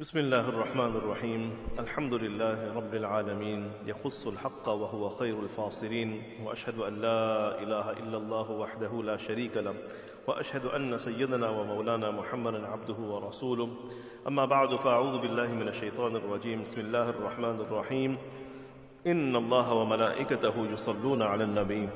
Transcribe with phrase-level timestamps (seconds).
[0.00, 1.52] بسم الله الرحمن الرحيم.
[1.78, 3.70] الحمد لله رب العالمين.
[3.86, 6.22] يقص الحق وهو خير الفاصلين.
[6.44, 9.74] وأشهد أن لا إله إلا الله وحده لا شريك له.
[10.26, 13.68] وأشهد أن سيدنا ومولانا محمدا عبده ورسوله.
[14.28, 16.62] أما بعد فأعوذ بالله من الشيطان الرجيم.
[16.62, 18.16] بسم الله الرحمن الرحيم.
[19.06, 21.88] إن الله وملائكته يصلون على النبي.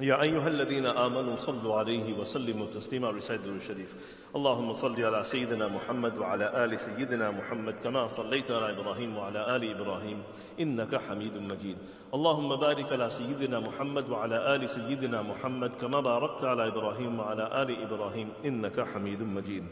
[0.00, 3.94] يا أيها الذين آمنوا صلوا عليه وسلموا تسليما رسالة الشريف
[4.36, 9.80] اللهم صل على سيدنا محمد وعلى آل سيدنا محمد كما صليت على إبراهيم وعلى آل
[9.80, 10.22] إبراهيم
[10.60, 11.76] إنك حميد مجيد.
[12.14, 17.82] اللهم بارك على سيدنا محمد وعلى آل سيدنا محمد كما باركت على إبراهيم وعلى آل
[17.82, 19.64] إبراهيم إنك حميد مجيد.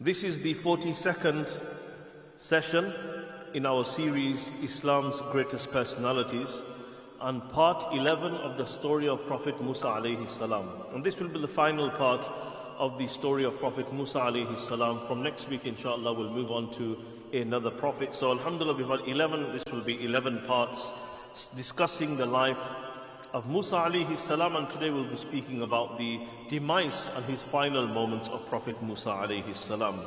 [0.00, 1.60] This is the 42nd
[2.36, 2.92] session
[3.54, 6.73] in our series Islam's Greatest Personalities.
[7.24, 10.68] And part 11 of the story of Prophet Musa alayhi salam.
[10.92, 12.30] And this will be the final part
[12.76, 15.00] of the story of Prophet Musa alayhi salam.
[15.06, 16.98] From next week, inshallah, we'll move on to
[17.32, 18.12] another prophet.
[18.12, 20.92] So, alhamdulillah, we've got 11, this will be 11 parts
[21.56, 22.62] discussing the life
[23.32, 24.56] of Musa alayhi salam.
[24.56, 29.08] And today we'll be speaking about the demise and his final moments of Prophet Musa
[29.08, 29.98] alayhi salam.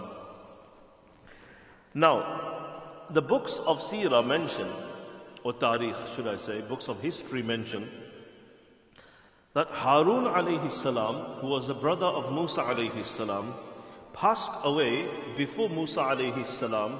[1.96, 4.68] Now, the books of Seerah mention
[5.48, 7.90] or Tarikh, should I say, books of history mention
[9.54, 13.54] that Harun alayhi salam, who was the brother of Musa alayhi salam,
[14.12, 17.00] passed away before Musa alayhi salam,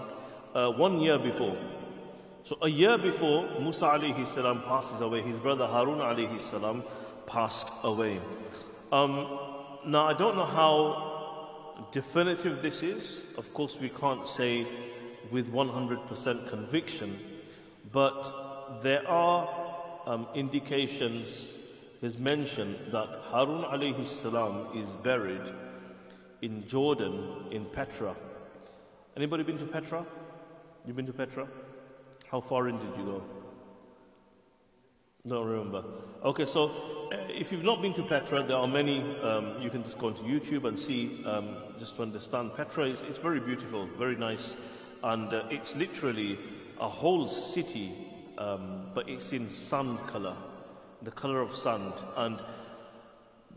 [0.56, 1.58] uh, one year before.
[2.44, 6.84] So a year before Musa alayhi salam passes away, his brother Harun alayhi salam
[7.26, 8.22] passed away.
[8.94, 9.40] Um,
[9.86, 13.24] now I don't know how definitive this is.
[13.38, 14.66] Of course, we can't say
[15.32, 17.20] with 100% conviction
[17.98, 19.50] but there are
[20.06, 21.54] um, indications,
[22.00, 25.42] there's mention that Harun alayhi salam is buried
[26.44, 28.16] in Jordan, in Petra.
[29.16, 30.06] Anybody been to Petra?
[30.86, 31.48] You've been to Petra?
[32.32, 33.24] How far in did you go?
[35.26, 35.84] Don't remember.
[36.24, 36.66] Okay, so
[37.12, 39.00] uh, if you've not been to Petra, there are many.
[39.22, 42.54] Um, you can just go onto YouTube and see, um, just to understand.
[42.56, 44.56] Petra is it's very beautiful, very nice,
[45.02, 46.38] and uh, it's literally
[46.80, 47.94] a whole city,
[48.38, 50.36] um, but it's in sand color,
[51.02, 51.94] the color of sand.
[52.16, 52.40] And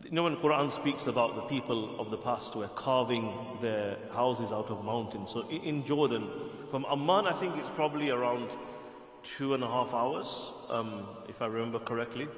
[0.05, 3.97] you know when Quran speaks about the people of the past who are carving their
[4.13, 5.31] houses out of mountains.
[5.31, 6.29] So in Jordan,
[6.71, 8.51] from Amman, I think it's probably around
[9.23, 12.29] two and a half hours, um, if I remember correctly.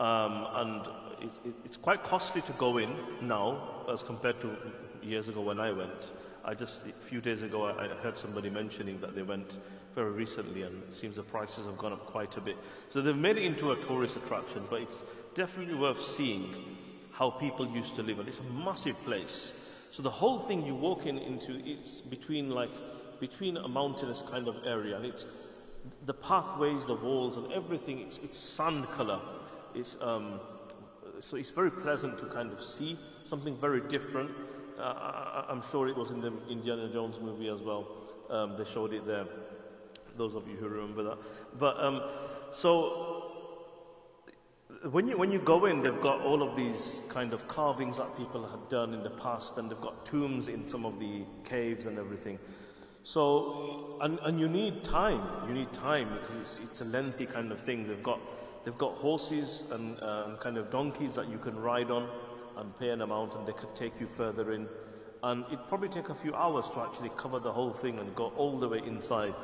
[0.00, 0.86] Um, and
[1.20, 4.56] it, it, it's quite costly to go in now as compared to
[5.02, 6.12] years ago when I went.
[6.44, 9.58] I just, a few days ago, I, I heard somebody mentioning that they went
[9.94, 12.56] very recently, and it seems the prices have gone up quite a bit.
[12.90, 14.96] So they've made it into a tourist attraction, but it's
[15.34, 16.54] definitely worth seeing
[17.12, 18.18] how people used to live.
[18.18, 19.54] And it's a massive place.
[19.90, 22.70] So the whole thing you walk in into, it's between like,
[23.20, 25.26] between a mountainous kind of area, and it's
[26.06, 29.20] the pathways, the walls, and everything, it's, it's sand color.
[29.74, 30.40] It's, um,
[31.20, 34.30] so it's very pleasant to kind of see something very different.
[34.78, 37.86] Uh, I, am sure it was in the Indiana Jones movie as well.
[38.28, 39.26] Um, they showed it there
[40.16, 41.18] those of you who remember that.
[41.58, 42.02] But um,
[42.50, 43.32] so
[44.90, 48.16] when you when you go in, they've got all of these kind of carvings that
[48.16, 51.86] people have done in the past, and they've got tombs in some of the caves
[51.86, 52.38] and everything.
[53.02, 55.22] So and and you need time.
[55.48, 57.86] You need time because it's it's a lengthy kind of thing.
[57.88, 58.20] They've got
[58.64, 62.08] they've got horses and um, kind of donkeys that you can ride on
[62.56, 64.68] and pay an amount, and they could take you further in.
[65.22, 68.26] And it'd probably take a few hours to actually cover the whole thing and go
[68.36, 69.34] all the way inside.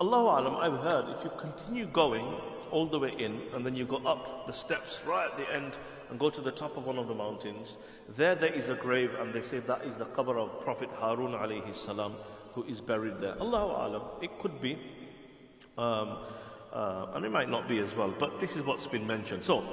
[0.00, 2.26] Allahu Alam, I've heard if you continue going
[2.70, 5.78] all the way in and then you go up the steps right at the end
[6.10, 7.78] and go to the top of one of the mountains,
[8.16, 11.32] there there is a grave and they say that is the qabr of Prophet Harun
[11.32, 12.14] alayhi salam
[12.54, 13.38] who is buried there.
[13.40, 14.78] Allahu Alam, it could be.
[15.78, 16.18] Um,
[16.72, 19.44] uh, and it might not be as well, but this is what's been mentioned.
[19.44, 19.64] So,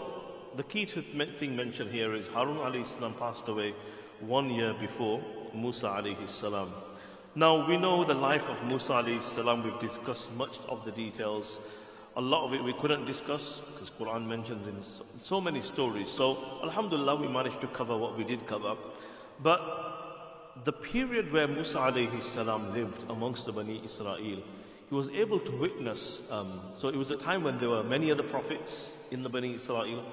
[0.56, 3.74] the key thing mentioned here is Harun alayhi salam passed away
[4.22, 5.22] one year before
[5.54, 6.72] Musa alayhi salam.
[7.36, 9.64] Now we know the life of Musa salam.
[9.64, 11.60] We've discussed much of the details.
[12.16, 14.76] A lot of it we couldn't discuss because Quran mentions in
[15.20, 16.12] so, many stories.
[16.12, 18.76] So Alhamdulillah we managed to cover what we did cover.
[19.42, 24.44] But the period where Musa salam lived amongst the Bani Israel, he
[24.92, 26.22] was able to witness.
[26.30, 29.56] Um, so it was a time when there were many other prophets in the Bani
[29.56, 30.04] Israel,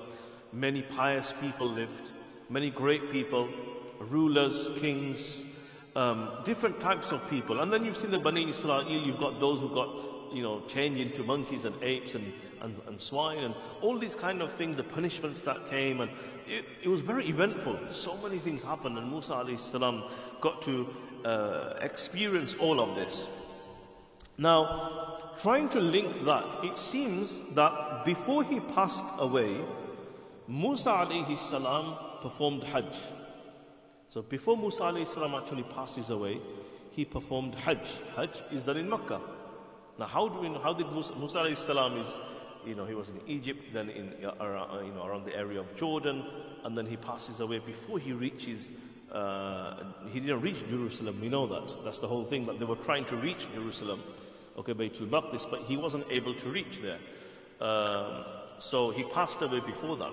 [0.54, 2.12] many pious people lived,
[2.48, 3.50] many great people,
[3.98, 5.44] rulers, kings,
[5.96, 7.60] um, different types of people.
[7.60, 9.88] And then you've seen the Bani Israel, you've got those who got,
[10.32, 14.42] you know, changed into monkeys and apes and, and, and swine and all these kind
[14.42, 16.00] of things, the punishments that came.
[16.00, 16.10] And
[16.46, 17.78] it, it was very eventful.
[17.90, 18.98] So many things happened.
[18.98, 20.04] And Musa salam
[20.40, 20.88] got to
[21.24, 23.28] uh, experience all of this.
[24.38, 29.60] Now, trying to link that, it seems that before he passed away,
[30.48, 32.96] Musa alayhi salam performed Hajj.
[34.10, 36.40] So before Musa alayhi actually passes away,
[36.90, 38.00] he performed Hajj.
[38.16, 39.20] Hajj is done in Makkah.
[40.00, 42.08] Now, how do we know, how did Musa, Musa salam is,
[42.66, 45.76] you know, he was in Egypt, then in, uh, you know, around the area of
[45.76, 46.24] Jordan,
[46.64, 48.72] and then he passes away before he reaches
[49.12, 49.76] uh,
[50.12, 51.20] he didn't reach Jerusalem.
[51.20, 51.76] We know that.
[51.84, 54.02] That's the whole thing, that they were trying to reach Jerusalem,
[54.58, 56.98] okay, Baytul Maqdis, but he wasn't able to reach there.
[57.60, 58.24] Um,
[58.58, 60.12] so he passed away before that.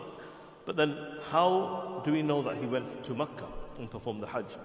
[0.66, 0.98] But then,
[1.32, 3.46] how do we know that he went to Mecca
[3.78, 4.58] and performed the Hajj?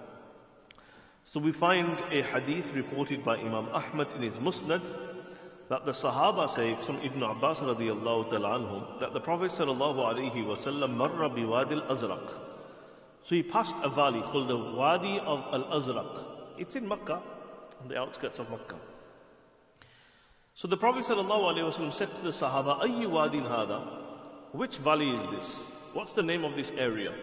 [1.23, 4.83] So we find a hadith reported by Imam Ahmad in his Musnad
[5.69, 10.55] that the Sahaba say from Ibn Abbas radiallahu anhum that the Prophet sallallahu alayhi wa
[10.55, 12.53] sallam marra biwadi al-Azraq
[13.23, 16.25] so he passed a valley called the Wadi of Al Azraq.
[16.57, 17.21] It's in Makkah,
[17.81, 18.75] on the outskirts of Makkah.
[20.53, 23.81] So the Prophet ﷺ said to the Sahaba, Ayyu Wadin Hada?
[24.51, 25.55] Which valley is this?
[25.93, 27.13] What's the name of this area?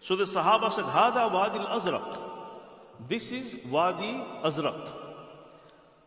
[0.00, 2.18] So the Sahaba said, Hada Wadi al-Azraq.
[3.08, 4.92] This is Wadi Azraq.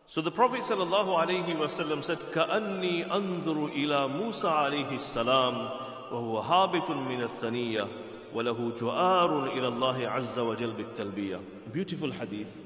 [0.06, 6.44] So the Prophet sallallahu alaihi wasallam said, "Ka'anni anzuru ila Musa alaihi salam, wa huwa
[6.44, 7.88] habitun min al-thaniya,
[8.32, 11.40] wa lahu ju'arun ila Allah azza wa jal bit-talbiya."
[11.72, 12.60] Beautiful hadith.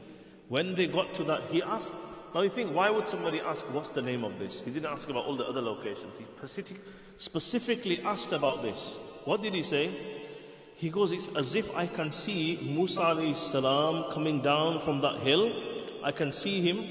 [0.49, 1.95] When they got to that, he asked.
[2.35, 5.09] Now you think, why would somebody ask, "What's the name of this?" He didn't ask
[5.09, 6.19] about all the other locations.
[6.19, 6.25] He
[7.17, 8.99] specifically asked about this.
[9.25, 9.91] What did he say?
[10.77, 15.53] He goes it's as if I can see Musa salam coming down from that hill
[16.05, 16.85] I can see him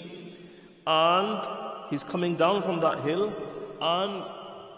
[0.85, 1.47] and
[1.89, 3.33] he's coming down from that hill
[3.81, 4.23] and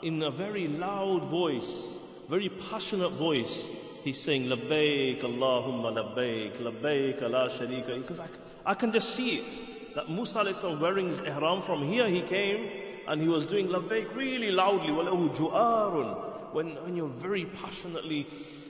[0.03, 1.97] in a very loud voice
[2.29, 3.69] very passionate voice
[4.07, 8.01] He's saying, Labbaik, Allahumma Labbaik, Labbaik, Allah Sharika.
[8.01, 8.27] Because I,
[8.65, 9.95] I can just see it.
[9.95, 12.69] That Musa is wearing his ihram from here, he came
[13.05, 14.93] and he was doing Labbaik really loudly.
[16.53, 18.27] When, when you're very passionately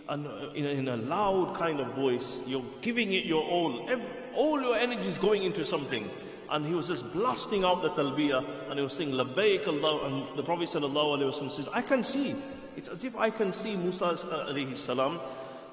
[0.10, 0.26] and
[0.56, 3.90] in a, in a loud kind of voice, you're giving it your all.
[3.90, 6.10] Every, all your energy is going into something
[6.50, 10.38] and he was just blasting out the talbiyah and he was saying labbaik Allah and
[10.38, 12.36] the Prophet says I can see
[12.78, 15.20] it's as if I can see Musa uh, alayhi salam.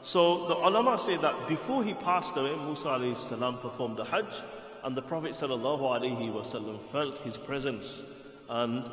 [0.00, 4.42] So the ulama say that before he passed away, Musa alayhi salam performed the Hajj,
[4.82, 8.06] and the Prophet sallallahu wasallam felt his presence
[8.48, 8.90] and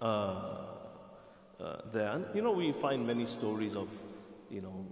[0.00, 0.61] uh,
[1.92, 2.10] there.
[2.12, 3.88] And you know, we find many stories of,
[4.50, 4.86] you know,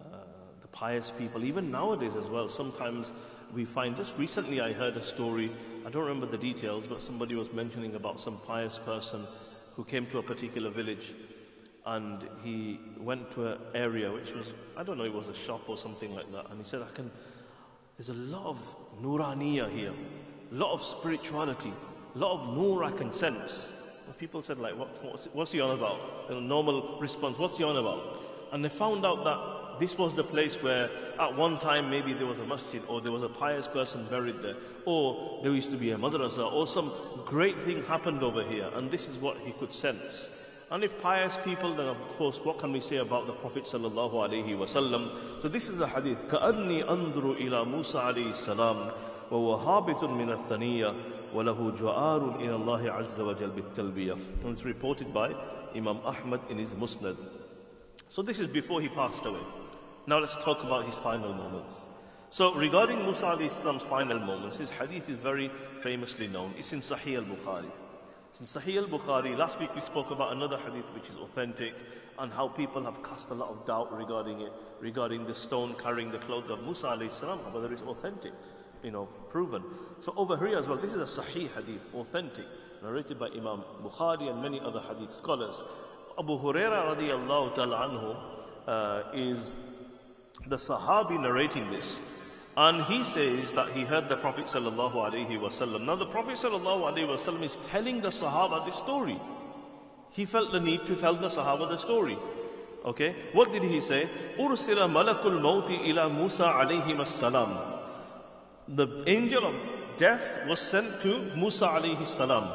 [0.00, 0.18] uh,
[0.60, 2.48] the pious people, even nowadays as well.
[2.48, 3.12] Sometimes
[3.54, 5.50] we find, just recently I heard a story,
[5.86, 9.26] I don't remember the details, but somebody was mentioning about some pious person
[9.74, 11.14] who came to a particular village
[11.84, 15.68] and he went to an area which was, I don't know, it was a shop
[15.68, 16.50] or something like that.
[16.50, 17.10] And he said, I can,
[17.96, 19.92] there's a lot of nuraniya here,
[20.50, 21.72] a lot of spirituality,
[22.14, 23.70] a lot of nur I can sense
[24.07, 25.99] And people said, like, what, what's, what's he on about?
[26.29, 28.21] A normal response, what's he on about?
[28.51, 30.89] And they found out that this was the place where
[31.19, 34.41] at one time maybe there was a masjid or there was a pious person buried
[34.41, 34.55] there
[34.85, 36.91] or there used to be a madrasa or some
[37.25, 40.29] great thing happened over here and this is what he could sense.
[40.69, 44.13] And if pious people, then of course, what can we say about the Prophet sallallahu
[44.13, 45.41] alaihi wasallam?
[45.41, 46.29] So this is a hadith.
[46.29, 48.91] كأني أنظر إلى موسى عليه السلام
[49.31, 50.93] وهو هابط من الثنية
[51.33, 54.17] وله جوار إلى الله عز وجل بالتلبية.
[54.43, 55.35] And it's reported by
[55.75, 57.17] Imam Ahmad in his Musnad.
[58.09, 59.41] So this is before he passed away.
[60.07, 61.81] Now let's talk about his final moments.
[62.29, 66.53] So regarding Musa alayhi salam's final moments, his hadith is very famously known.
[66.57, 67.69] It's in Sahih al-Bukhari.
[68.39, 71.73] In Sahih al-Bukhari, last week we spoke about another hadith which is authentic
[72.19, 76.11] and how people have cast a lot of doubt regarding it, regarding the stone carrying
[76.11, 78.31] the clothes of Musa alayhi salam, whether it's authentic,
[78.82, 79.62] you know, proven.
[80.00, 82.46] So over here as well, this is a Sahih hadith, authentic,
[82.82, 85.62] narrated by Imam Bukhari and many other hadith scholars.
[86.18, 88.16] Abu Huraira radiallahu ta'ala anhu
[88.66, 89.58] uh, is
[90.46, 92.00] the Sahabi narrating this.
[92.56, 95.84] And he says that he heard the Prophet sallallahu alaihi wasallam.
[95.84, 99.20] Now the Prophet sallallahu alaihi wasallam is telling the Sahaba this story.
[100.12, 102.18] He felt the need to tell the Sahaba the story.
[102.86, 104.08] Okay, what did he say?
[104.38, 107.75] Ursila malakul mauti ila Musa alayhi salam
[108.67, 109.55] The angel of
[109.97, 112.47] death was sent to Musa alayhi salam.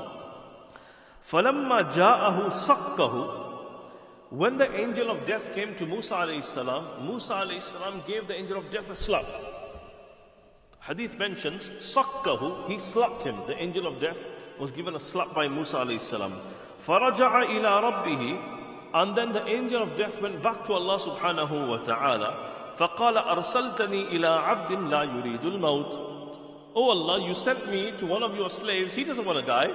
[1.29, 3.53] فَلَمَّا جَاءَهُ سَقَّهُ
[4.31, 8.35] When the angel of death came to Musa alayhi salam, Musa alayhi salam gave the
[8.35, 9.25] angel of death a slap.
[10.81, 13.37] Hadith mentions, Sakkahu, he slapped him.
[13.47, 14.25] The angel of death
[14.59, 16.41] was given a slap by Musa alayhi salam.
[16.81, 21.79] فَرَجَعَ إِلَىٰ رَبِّهِ And then the angel of death went back to Allah subhanahu wa
[21.79, 22.57] ta'ala.
[22.77, 26.17] فقال أرسلتني إلى عبد لا يريد الموت
[26.79, 28.95] Oh Allah, you sent me to one of your slaves.
[28.95, 29.71] He doesn't want to die.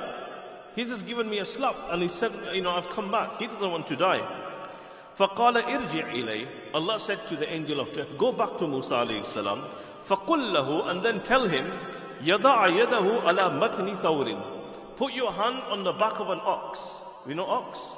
[0.76, 3.40] He's just given me a slap and he said, you know, I've come back.
[3.40, 4.22] He doesn't want to die.
[5.18, 9.26] فقال ارجع إلي Allah said to the angel of death, go back to Musa alayhi
[9.26, 9.64] salam.
[10.06, 11.72] فقل له and then tell him,
[12.24, 14.96] يضع يده على متن ثور.
[14.96, 17.02] Put your hand on the back of an ox.
[17.26, 17.96] We know ox.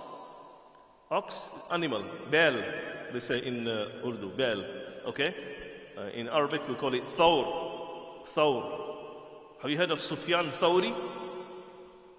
[1.11, 2.63] Ox, animal, bel,
[3.11, 4.63] they say in uh, Urdu, bel.
[5.08, 5.34] Okay?
[5.96, 8.26] Uh, in Arabic we call it thawr.
[8.34, 8.62] Thawr.
[9.62, 10.94] Have you heard of Sufyan Thawri?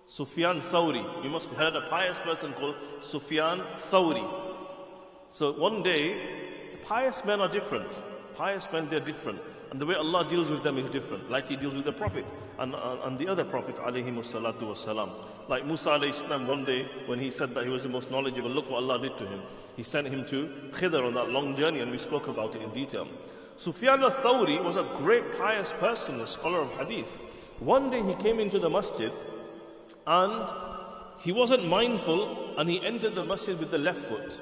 [0.07, 1.23] Sufyan Thawri.
[1.23, 4.27] You must have heard a pious person called Sufyan Thawri.
[5.31, 7.91] So one day, pious men are different.
[8.33, 9.39] Pious men, they're different.
[9.71, 12.25] And the way Allah deals with them is different, like He deals with the Prophet
[12.57, 13.79] and, and the other Prophets.
[13.79, 18.69] Like Musa salam, one day when he said that he was the most knowledgeable, look
[18.69, 19.41] what Allah did to him.
[19.75, 22.69] He sent him to Khidr on that long journey, and we spoke about it in
[22.71, 23.07] detail.
[23.55, 27.19] Sufyan al-Thawri was a great pious person, a scholar of hadith.
[27.59, 29.11] One day he came into the masjid
[30.07, 30.49] and
[31.19, 34.39] he wasn't mindful and he entered the masjid with the left foot.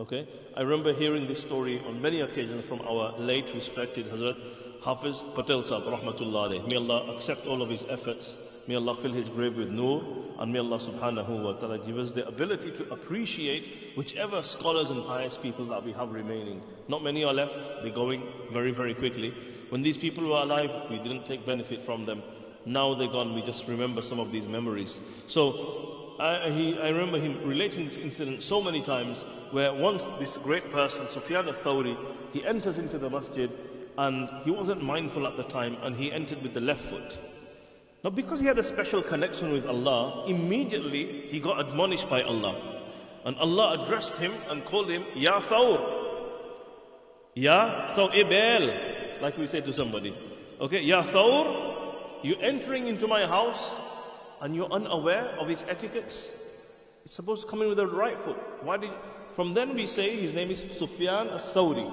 [0.00, 0.26] Okay?
[0.56, 4.36] I remember hearing this story on many occasions from our late respected Hazrat
[4.82, 8.38] Hafiz Patel Sahib, rahmatullah May Allah accept all of his efforts.
[8.66, 10.02] May Allah fill his grave with nur.
[10.38, 15.04] And may Allah subhanahu wa ta'ala give us the ability to appreciate whichever scholars and
[15.04, 16.62] pious people that we have remaining.
[16.88, 17.58] Not many are left.
[17.82, 19.34] They're going very, very quickly.
[19.68, 22.22] When these people were alive, we didn't take benefit from them.
[22.64, 23.34] Now they're gone.
[23.34, 24.98] We just remember some of these memories.
[25.26, 30.36] So I, he, I remember him relating this incident so many times where once this
[30.36, 31.96] great person, Sufyan al-Thawri,
[32.32, 33.50] he enters into the masjid
[33.96, 37.18] and he wasn't mindful at the time and he entered with the left foot.
[38.04, 42.82] Now because he had a special connection with Allah, immediately he got admonished by Allah.
[43.24, 45.80] And Allah addressed him and called him Ya Thawr.
[47.34, 50.14] Ya Thawr like we say to somebody.
[50.60, 53.74] Okay, Ya Thawr, you entering into my house
[54.40, 56.30] and you're unaware of his etiquettes,
[57.04, 58.36] it's supposed to come in with the right foot.
[58.62, 58.90] Why did,
[59.34, 61.86] from then we say his name is Sufyan al-Thawri.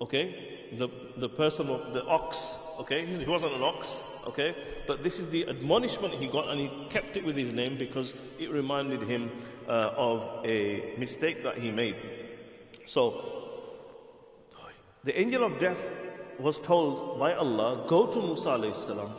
[0.00, 0.68] Okay?
[0.78, 2.58] The, the person of the ox.
[2.80, 3.06] Okay?
[3.06, 4.02] He wasn't an ox.
[4.26, 4.54] Okay?
[4.86, 8.14] But this is the admonishment he got and he kept it with his name because
[8.38, 9.30] it reminded him
[9.68, 11.96] uh, of a mistake that he made.
[12.86, 13.40] So,
[15.04, 15.92] the angel of death
[16.38, 18.58] was told by Allah, go to Musa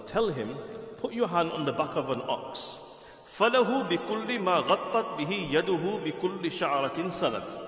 [0.05, 0.57] tell him
[1.00, 2.78] put your hand on the back of an ox.
[3.26, 7.60] فَلَهُ بِكُلِّ مَا غَطَّتْ بِهِ يَدُهُ بِكُلِّ شَعْرَةٍ سَلَتْ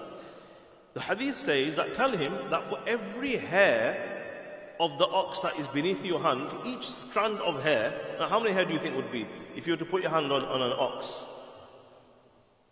[0.94, 4.14] The hadith says that tell him that for every hair
[4.80, 8.52] of the ox that is beneath your hand, each strand of hair, now how many
[8.52, 9.26] hair do you think would be
[9.56, 11.24] if you were to put your hand on, on an ox?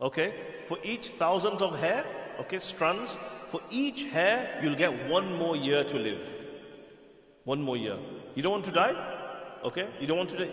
[0.00, 0.35] Okay,
[0.66, 2.04] for each thousands of hair,
[2.40, 3.18] okay, strands,
[3.49, 6.25] for each hair you'll get one more year to live.
[7.44, 7.96] One more year.
[8.35, 9.19] You don't want to die?
[9.64, 9.88] Okay?
[10.00, 10.50] You don't want to die?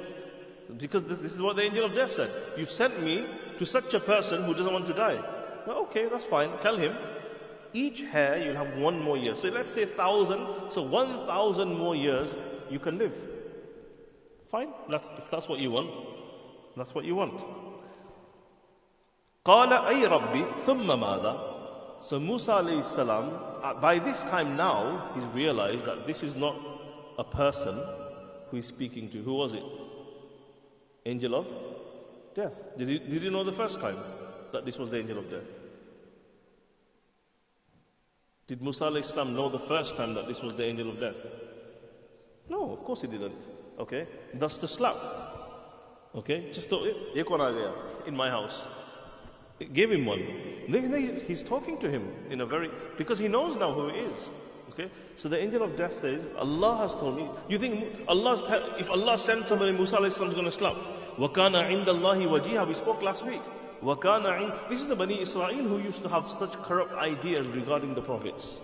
[0.78, 2.32] Because this is what the angel of death said.
[2.58, 3.28] You've sent me
[3.58, 5.20] to such a person who doesn't want to die.
[5.68, 6.58] Well, okay, that's fine.
[6.60, 6.96] Tell him.
[7.74, 9.36] Each hair you'll have one more year.
[9.36, 10.46] So let's say thousand.
[10.70, 12.38] So one thousand more years
[12.70, 13.16] you can live.
[14.46, 14.70] Fine.
[14.90, 15.90] That's, if that's what you want,
[16.78, 17.44] that's what you want.
[19.46, 21.54] قال أي ربي ثم ماذا
[22.04, 23.32] so Musa alayhi salam,
[23.64, 26.54] uh, by this time now, he's realized that this is not
[27.18, 27.82] a person,
[28.51, 29.23] who he's speaking to.
[29.23, 29.63] Who was it?
[31.07, 31.47] Angel of
[32.35, 32.55] death.
[32.77, 33.97] Did he, did he know the first time
[34.53, 35.49] that this was the angel of death?
[38.47, 41.17] Did Musa al-Islam know the first time that this was the angel of death?
[42.49, 43.43] No, of course he didn't.
[43.79, 44.07] Okay?
[44.35, 44.97] Thus the slap.
[46.15, 46.51] Okay?
[46.51, 47.23] Just thought, eh,
[48.07, 48.69] in my house.
[49.61, 50.23] It gave him one.
[51.27, 54.33] He's talking to him in a very, because he knows now who he is.
[54.79, 54.91] Okay?
[55.17, 57.29] So the angel of death says, Allah has told me.
[57.49, 58.35] You think Allah,
[58.79, 60.77] if Allah sent somebody, Musa is going to slap.
[61.17, 62.67] Wakana indallahi wajiha.
[62.69, 63.43] We spoke last week.
[63.83, 64.53] Wakana in.
[64.71, 68.61] This is the Bani Israel who used to have such corrupt ideas regarding the prophets.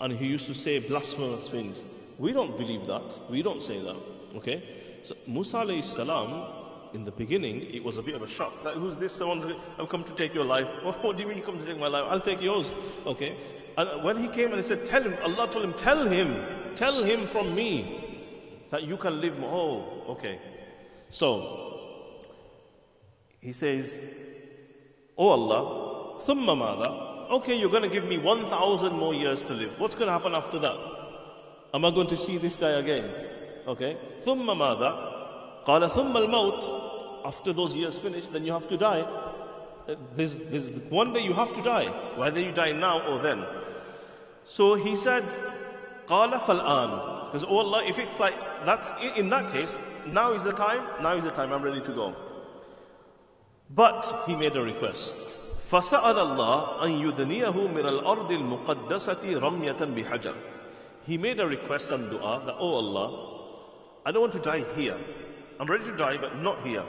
[0.00, 1.84] And who used to say blasphemous things.
[2.18, 3.20] We don't believe that.
[3.28, 3.96] We don't say that.
[4.36, 4.62] Okay?
[5.02, 6.46] So Musa alayhi salam,
[6.94, 8.64] in the beginning, it was a bit of a shock.
[8.64, 9.12] Like, who's this?
[9.12, 9.44] Someone's
[9.78, 10.68] I've come to take your life.
[11.02, 12.04] What do you mean you come to take my life?
[12.08, 12.74] I'll take yours.
[13.06, 13.36] Okay?
[13.78, 17.04] And when he came and he said, Tell him, Allah told him, Tell him, tell
[17.04, 19.52] him from me that you can live more.
[19.54, 20.40] Oh, okay.
[21.10, 22.18] So,
[23.40, 24.02] he says,
[25.16, 27.34] Oh Allah, thumma mada.
[27.36, 29.78] Okay, you're going to give me 1,000 more years to live.
[29.78, 30.76] What's going to happen after that?
[31.72, 33.08] Am I going to see this guy again?
[33.68, 33.96] Okay.
[34.24, 35.62] Thumma mada.
[35.64, 37.24] Qala thumma al-maut.
[37.24, 39.06] After those years finish, then you have to die
[40.15, 43.45] There's, there's one day you have to die, whether you die now or then.
[44.45, 45.23] So he said,
[46.07, 47.31] قال فالآن.
[47.31, 48.33] Because oh Allah, if it's like
[48.65, 49.75] that's in that case,
[50.07, 52.15] now is the time, now is the time, I'm ready to go.
[53.69, 55.15] But he made a request.
[55.69, 60.35] فسأل الله أن يدنيه من الأرض المقدسة رمية بحجر.
[61.05, 63.43] He made a request and dua that, Oh Allah,
[64.05, 64.97] I don't want to die here.
[65.59, 66.83] I'm ready to die, but not here.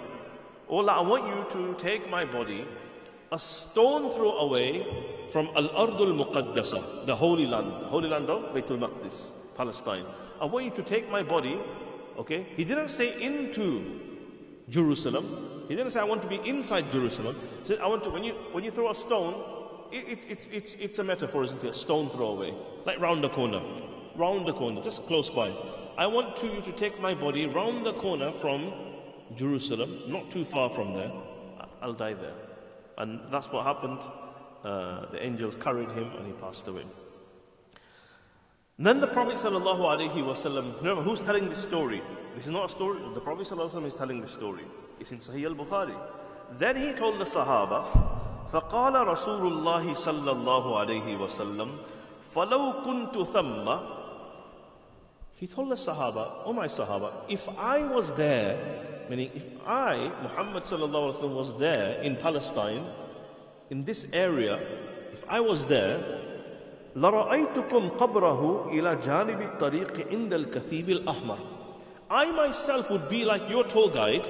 [0.68, 2.66] Oh Allah, I want you to take my body
[3.31, 4.85] a stone throw away
[5.31, 10.05] from Al-Ardul Muqaddasa, the holy land, holy land of Baytul Maqdis, Palestine.
[10.41, 11.59] I want you to take my body,
[12.17, 12.47] okay?
[12.55, 13.99] He didn't say into
[14.69, 15.65] Jerusalem.
[15.67, 17.35] He didn't say, I want to be inside Jerusalem.
[17.61, 19.35] He said, I want to, when you, when you throw a stone,
[19.91, 21.69] it, it, it's, it's, it's a metaphor, isn't it?
[21.69, 22.53] A stone throw away.
[22.85, 23.61] Like round the corner.
[24.15, 25.53] Round the corner, just close by.
[25.97, 28.73] I want to, you to take my body round the corner from
[29.35, 31.11] Jerusalem, not too far from there.
[31.81, 32.33] I'll die there.
[32.98, 34.00] And that's what happened.
[34.64, 36.84] Uh, the angels carried him and he passed away.
[38.78, 42.02] then the Prophet ﷺ, remember who's telling this story?
[42.34, 44.64] This is not a story, the Prophet ﷺ is telling this story.
[44.98, 45.96] It's in Sahih al Bukhari.
[46.58, 47.84] Then he told the Sahaba,
[48.52, 51.78] فقال رسول الله صلى الله عليه وسلم
[52.34, 54.04] فلو كنت ثم
[55.36, 60.64] He told the Sahaba, Oh my Sahaba, if I was there Meaning, if I, Muhammad
[60.64, 62.84] sallallahu was there in Palestine,
[63.70, 64.60] in this area,
[65.12, 66.02] if I was there,
[66.96, 71.38] لرأيتكم قبره إلى جانب الطريق عند الكثيب الأحمر.
[72.10, 74.28] I myself would be like your tour guide,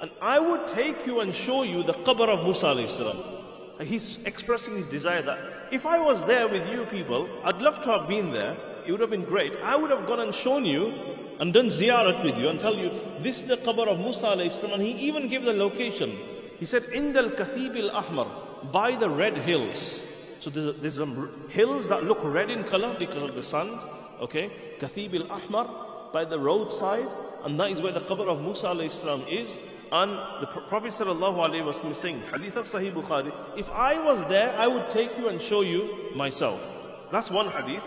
[0.00, 3.40] and I would take you and show you the qabr of Musa alayhi
[3.80, 5.38] He's expressing his desire that
[5.72, 8.56] if I was there with you people, I'd love to have been there.
[8.86, 9.56] It would have been great.
[9.62, 10.92] I would have gone and shown you
[11.39, 12.91] and done ziyarat with you and tell you
[13.21, 16.17] this is the qabr of Musa alayhi and he even gave the location.
[16.59, 20.05] He said, in the Kathib al Ahmar, by the red hills.
[20.41, 23.79] So there's, there's some hills that look red in color because of the sun.
[24.19, 27.07] Okay, Kathib al Ahmar, by the roadside,
[27.45, 29.57] and that is where the qabr of Musa alayhi is.
[29.91, 34.91] And the Prophet is saying, Hadith of Sahih Bukhari, if I was there, I would
[34.91, 36.75] take you and show you myself.
[37.11, 37.83] That's one hadith.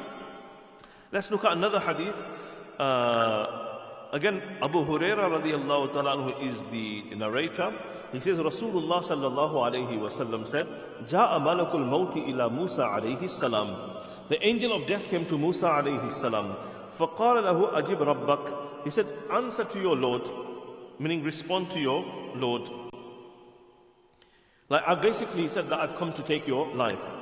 [1.12, 2.16] Let's look at another hadith.
[2.79, 3.45] Uh,
[4.11, 7.73] again, Abu Huraira radiallahu ta'ala is the narrator.
[8.11, 10.67] He says, Rasulullah sallallahu alayhi wasallam said,
[11.05, 13.75] Ja'a malakul mawti ila Musa alayhi salam.
[14.29, 16.55] The angel of death came to Musa alayhi salam.
[16.97, 18.83] فقال له أجب ربك.
[18.83, 20.27] He said, answer to your Lord,
[20.99, 22.05] meaning respond to your
[22.35, 22.69] Lord.
[24.69, 27.15] Like I basically said that I've come to take your life.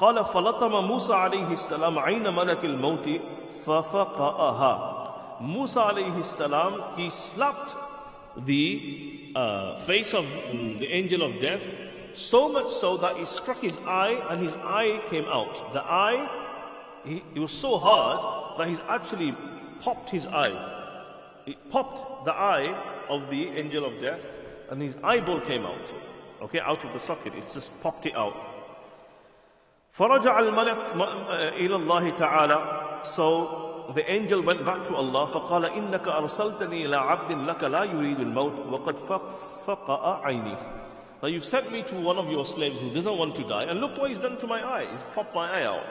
[0.00, 3.08] قال فلطم موسى عليه السلام عين ملك الموت
[3.64, 5.06] ففقأها
[5.40, 7.76] موسى عليه السلام he slapped
[8.44, 10.26] the uh, face of
[10.78, 11.64] the angel of death
[12.12, 16.28] so much so that he struck his eye and his eye came out the eye
[17.04, 19.34] he, it was so hard that he's actually
[19.80, 20.56] popped his eye
[21.46, 22.74] it popped the eye
[23.08, 24.24] of the angel of death
[24.70, 25.94] and his eyeball came out
[26.42, 28.49] okay out of the socket it's just popped it out
[29.91, 30.77] فرجع الملك
[31.59, 37.31] إلى الله تعالى So the angel went back to Allah فقال إنك أرسلتني إلى عبد
[37.49, 38.97] لك لا يريد الموت وقد
[39.65, 40.55] فقأ عيني
[41.21, 43.79] Now you've sent me to one of your slaves who doesn't want to die and
[43.79, 45.83] look what he's done to my eye he's popped my eye out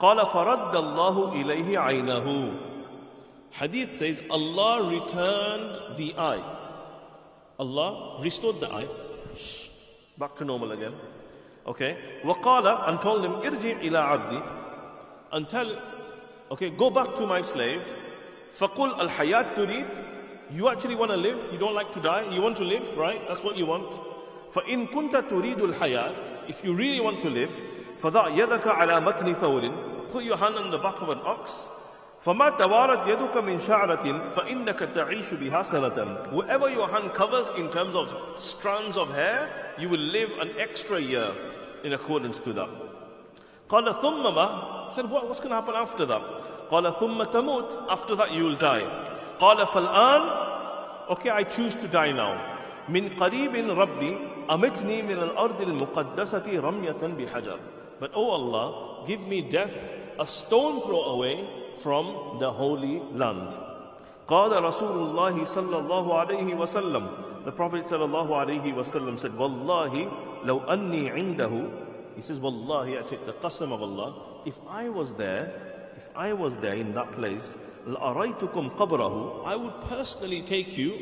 [0.00, 2.52] قال فرد الله إليه عينه
[3.52, 6.42] Hadith says Allah returned the eye
[7.58, 8.88] Allah restored the eye
[10.18, 10.92] back to normal again
[11.65, 11.95] Okay.
[12.25, 14.41] وقال and told him ارجع إلى عبدي
[15.33, 15.75] and tell
[16.51, 17.81] okay go back to my slave
[18.53, 19.85] فقل الحياة تريد
[20.53, 23.27] you actually want to live you don't like to die you want to live right
[23.27, 24.01] that's what you want
[24.51, 26.15] فإن كنت تريد الحياة
[26.49, 27.53] if you really want to live
[27.99, 29.71] فضع يدك على متن ثور
[30.11, 31.69] put your hand on the back of an ox
[32.25, 37.95] فما توارت يدك من شعرة فإنك تعيش بها سنة wherever your hand covers in terms
[37.95, 41.31] of strands of hair you will live an extra year
[41.83, 42.69] in accordance to that.
[43.69, 44.93] قال ثم ما?
[44.95, 46.21] said, what, what's going to happen after that?
[46.69, 47.89] قال ثم تموت.
[47.89, 48.83] After that you will die.
[49.39, 50.51] قال فالآن
[51.09, 52.39] Okay, I choose to die now.
[52.89, 54.17] من قريب ربي
[54.51, 57.59] أمتني من الأرض المقدسة رمية بحجر.
[57.99, 59.75] But oh Allah, give me death
[60.19, 61.47] a stone throw away
[61.81, 63.57] from the holy land.
[64.27, 67.07] قال رسول الله صلى الله عليه وسلم
[67.45, 71.51] The Prophet صلى الله عليه وسلم said والله لو أني عنده
[72.15, 74.13] He says والله I take the qasam of Allah
[74.45, 75.51] If I was there
[75.97, 80.99] If I was there in that place لأريتكم قبره I would personally take you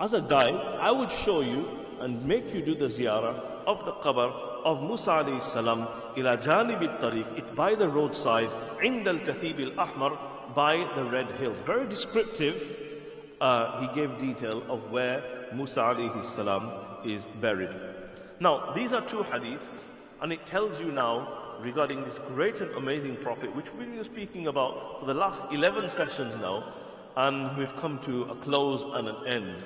[0.00, 1.66] as a guide I would show you
[2.00, 5.86] and make you do the ziyarah of the qabr of Musa alayhi salam
[6.16, 7.38] ila janib al-tariq.
[7.38, 11.58] It's by the roadside, عند الكثيب الأحمر, by the red hills.
[11.60, 12.80] Very descriptive.
[13.40, 15.22] Uh, he gave detail of where
[15.54, 16.70] Musa alayhi salam
[17.04, 17.74] is buried.
[18.41, 19.67] Now, these are two hadith,
[20.21, 24.47] and it tells you now regarding this great and amazing prophet, which we've been speaking
[24.47, 26.73] about for the last 11 sessions now,
[27.17, 29.63] and we've come to a close and an end.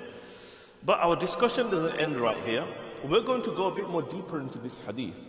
[0.84, 2.66] But our discussion doesn't end right here.
[3.04, 5.20] We're going to go a bit more deeper into this hadith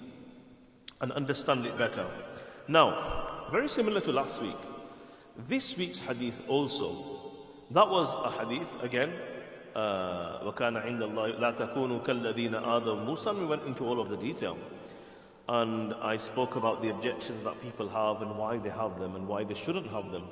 [1.02, 2.07] and understand it better.
[2.66, 4.57] Now, very similar to last week,
[5.37, 6.96] this week's hadith also,
[7.72, 9.12] that was a hadith again.
[9.76, 14.17] Uh, وَكَانَ عِنْدَ اللَّهِ لَا تَكُونُوا كَالَّذِينَ آذَوْا مُوسَى We went into all of the
[14.17, 14.58] detail.
[15.48, 19.28] And I spoke about the objections that people have and why they have them and
[19.28, 20.24] why they shouldn't have them.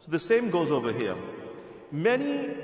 [0.00, 1.16] So the same goes over here.
[1.90, 2.56] Many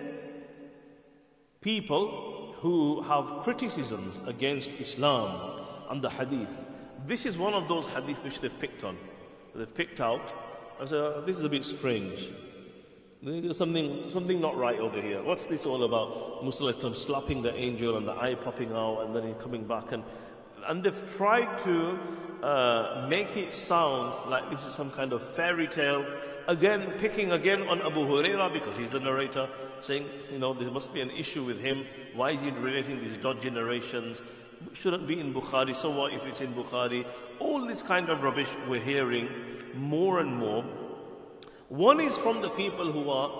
[1.60, 6.54] people who have criticisms against Islam and the hadith,
[7.06, 8.96] this is one of those hadiths which they've picked on.
[9.54, 10.32] They've picked out
[10.80, 12.30] and said, oh, this is a bit strange.
[13.25, 15.23] There's something, something not right over here.
[15.23, 16.43] What's this all about?
[16.43, 19.93] Musa slapping the angel and the eye popping out and then coming back.
[19.93, 20.03] And,
[20.67, 21.97] and they've tried to
[22.43, 26.05] uh, make it sound like this is some kind of fairy tale.
[26.49, 29.47] Again, picking again on Abu Huraira because he's the narrator,
[29.79, 31.85] saying, you know, there must be an issue with him.
[32.13, 34.21] Why is he relating these dodgy narrations?
[34.73, 37.05] Shouldn't be in Bukhari, so what if it's in Bukhari?
[37.39, 39.29] All this kind of rubbish we're hearing
[39.75, 40.65] more and more.
[41.73, 43.31] One is from the people who are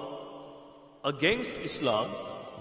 [1.06, 2.10] against Islam,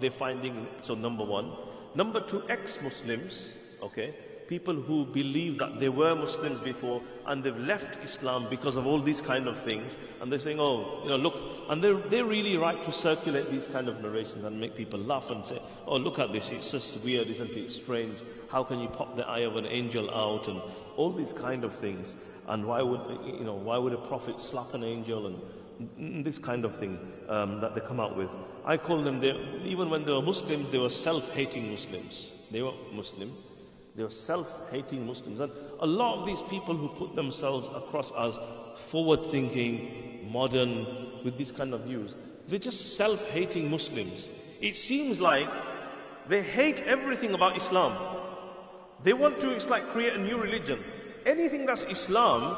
[0.01, 1.53] they're finding, so number one.
[1.95, 4.15] Number two, ex Muslims, okay?
[4.53, 9.01] people who believe that they were Muslims before and they've left Islam because of all
[9.01, 12.59] these kind of things, and they're saying, oh, you know, look, and they're, they're really
[12.59, 16.19] right to circulate these kind of narrations and make people laugh and say, oh, look
[16.19, 17.71] at this, it's just weird, isn't it?
[17.71, 18.19] strange.
[18.49, 20.61] How can you pop the eye of an angel out and
[20.97, 22.19] all these kind of things?
[22.47, 25.41] And why would, you know, why would a prophet slap an angel and
[26.25, 28.31] this kind of thing um, that they come out with.
[28.65, 29.23] I call them,
[29.65, 32.31] even when they were Muslims, they were self-hating Muslims.
[32.51, 33.35] They were Muslim,
[33.97, 35.41] they were self-hating Muslims.
[35.41, 38.39] And a lot of these people who put themselves across as
[38.77, 40.87] forward-thinking, modern,
[41.25, 42.15] with these kind of views,
[42.49, 44.31] they're just self-hating Muslims.
[44.61, 45.49] It seems like
[46.29, 47.97] they hate everything about Islam.
[49.03, 50.83] They want to, it's like create a new religion.
[51.27, 52.57] Anything that's Islam,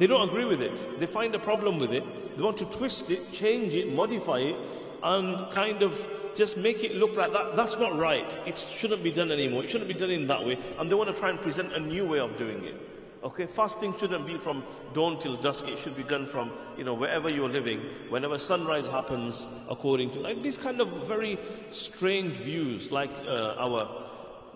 [0.00, 0.98] they don't agree with it.
[0.98, 2.02] They find a problem with it.
[2.36, 4.56] They want to twist it, change it, modify it,
[5.02, 7.54] and kind of just make it look like that.
[7.54, 8.38] That's not right.
[8.46, 9.62] It shouldn't be done anymore.
[9.62, 10.58] It shouldn't be done in that way.
[10.78, 12.80] And they want to try and present a new way of doing it.
[13.22, 15.68] Okay, fasting shouldn't be from dawn till dusk.
[15.68, 20.20] It should be done from, you know, wherever you're living, whenever sunrise happens, according to
[20.20, 21.38] like these kind of very
[21.70, 24.06] strange views, like uh, our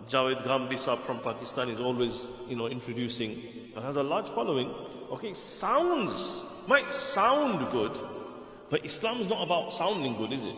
[0.09, 3.43] Javed Ghamidi Saab from Pakistan is always, you know, introducing
[3.77, 4.73] and has a large following.
[5.11, 7.99] Okay, sounds might sound good,
[8.71, 10.57] but Islam's not about sounding good, is it?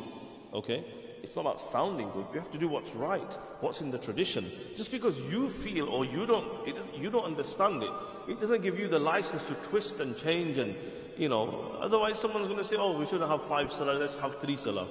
[0.54, 0.84] Okay,
[1.22, 2.26] it's not about sounding good.
[2.32, 4.50] You have to do what's right, what's in the tradition.
[4.76, 7.90] Just because you feel or you don't, it, you don't understand it,
[8.28, 10.74] it doesn't give you the license to twist and change and,
[11.16, 14.40] you know, otherwise someone's going to say, oh, we shouldn't have five salah, let's have
[14.40, 14.86] three salah.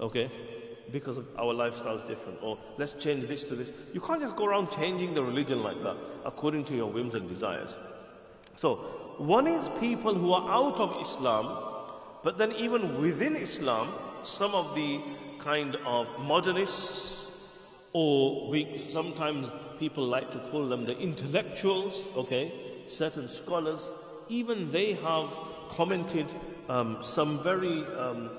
[0.00, 0.30] Okay?
[0.90, 2.38] Because our lifestyle is different.
[2.42, 3.72] Or let's change this to this.
[3.92, 7.28] You can't just go around changing the religion like that according to your whims and
[7.28, 7.76] desires.
[8.54, 8.76] So,
[9.18, 11.64] one is people who are out of Islam,
[12.22, 15.00] but then even within Islam, some of the
[15.38, 17.30] kind of modernists,
[17.92, 22.52] or we, sometimes people like to call them the intellectuals, okay,
[22.86, 23.92] certain scholars,
[24.28, 25.30] even they have
[25.68, 26.34] commented
[26.68, 28.30] um, some very um,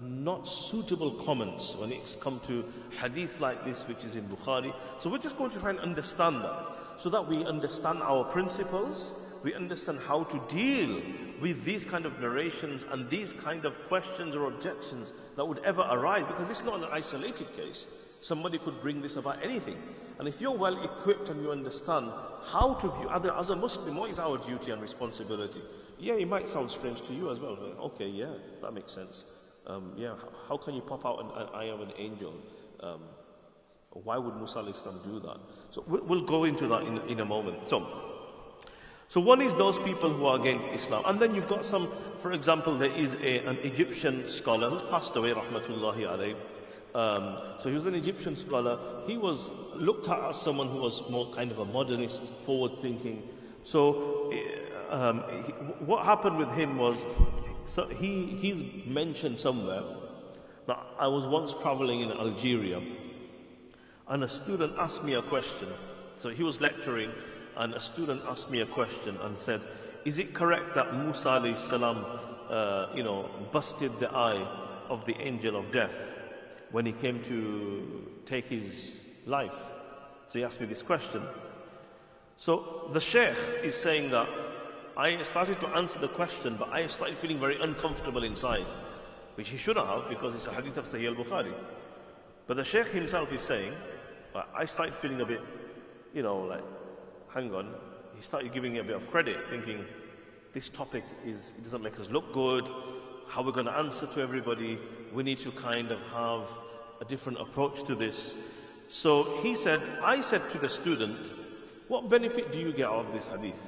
[0.00, 2.64] not suitable comments when it's come to
[3.00, 4.74] hadith like this, which is in Bukhari.
[4.98, 9.14] So we're just going to try and understand that so that we understand our principles,
[9.44, 11.02] we understand how to deal
[11.40, 15.86] with these kind of narrations and these kind of questions or objections that would ever
[15.90, 17.86] arise because this is not an isolated case.
[18.20, 19.76] Somebody could bring this about anything.
[20.18, 22.10] And if you're well equipped and you understand
[22.46, 25.60] how to view other as a Muslim, what is our duty and responsibility?
[25.98, 27.58] Yeah, it might sound strange to you as well.
[27.80, 29.26] Okay, yeah, that makes sense.
[29.66, 30.14] Um, yeah,
[30.48, 32.32] how, can you pop out an, an eye of an angel?
[32.80, 33.00] Um,
[33.90, 34.62] why would Musa
[35.04, 35.36] do that?
[35.68, 37.68] So we'll, we'll go into that in, in a moment.
[37.68, 38.13] So
[39.08, 41.02] so one is those people who are against Islam.
[41.06, 41.88] And then you've got some,
[42.20, 46.36] for example, there is a, an Egyptian scholar who's passed away, rahmatullahi alayhi.
[46.94, 48.78] Um, so he was an Egyptian scholar.
[49.06, 53.22] He was looked at as someone who was more kind of a modernist, forward-thinking.
[53.62, 55.52] So eh, um, he,
[55.84, 57.04] what happened with him was,
[57.66, 59.82] so he, he's mentioned somewhere
[60.66, 62.80] that I was once traveling in Algeria
[64.08, 65.68] and a student asked me a question
[66.16, 67.10] So he was lecturing,
[67.56, 69.60] and a student asked me a question and said,
[70.04, 72.04] Is it correct that Musa salam,
[72.50, 74.46] uh, you know, busted the eye
[74.88, 75.96] of the angel of death
[76.70, 79.56] when he came to take his life?
[80.28, 81.22] So he asked me this question.
[82.36, 84.28] So the Sheikh is saying that
[84.96, 88.66] I started to answer the question, but I started feeling very uncomfortable inside,
[89.36, 91.54] which he shouldn't have because it's a hadith of Sahih al Bukhari.
[92.46, 93.72] But the Sheikh himself is saying,
[94.54, 95.40] I started feeling a bit,
[96.12, 96.62] you know, like,
[97.34, 97.74] hang on.
[98.14, 99.84] He started giving me a bit of credit, thinking,
[100.52, 102.68] this topic is, it doesn't make us look good.
[103.26, 104.78] How we're going to answer to everybody.
[105.12, 106.48] We need to kind of have
[107.00, 108.38] a different approach to this.
[108.88, 111.34] So he said, I said to the student,
[111.88, 113.60] what benefit do you get out of this hadith?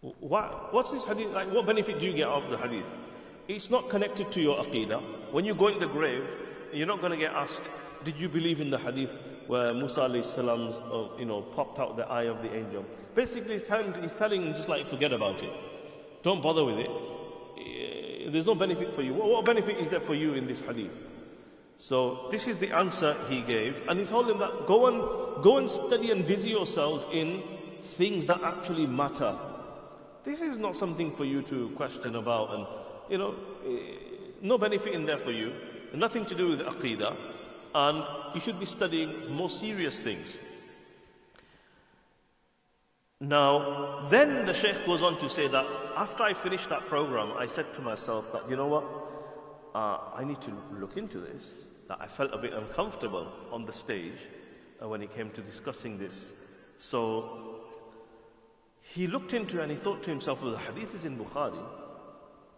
[0.00, 1.50] What, what's this hadith like?
[1.52, 2.86] What benefit do you get out of the hadith?
[3.48, 5.32] It's not connected to your aqidah.
[5.32, 6.28] When you go in the grave,
[6.72, 7.68] you're not going to get asked,
[8.04, 9.18] Did you believe in the hadith
[9.50, 12.84] where Musa salam, uh, you know, popped out the eye of the angel?
[13.16, 15.52] Basically, he's telling, he's telling him just like, forget about it.
[16.22, 16.90] Don't bother with it.
[17.58, 19.12] Eh, there's no benefit for you.
[19.12, 21.08] What, what benefit is there for you in this hadith?
[21.74, 25.56] So this is the answer he gave, and he told him that go and go
[25.56, 27.42] and study and busy yourselves in
[27.82, 29.36] things that actually matter.
[30.22, 32.66] This is not something for you to question about, and
[33.10, 33.34] you know,
[33.66, 33.96] eh,
[34.42, 35.52] no benefit in there for you,
[35.92, 37.16] nothing to do with aqidah,
[37.74, 38.04] and
[38.34, 40.38] you should be studying more serious things.
[43.20, 47.46] Now, then the Sheikh goes on to say that after I finished that program, I
[47.46, 48.84] said to myself that, you know what,
[49.74, 51.52] uh, I need to look into this.
[51.88, 54.18] That I felt a bit uncomfortable on the stage
[54.82, 56.32] uh, when he came to discussing this.
[56.76, 57.60] So
[58.80, 61.62] he looked into it and he thought to himself, well, the hadith is in Bukhari,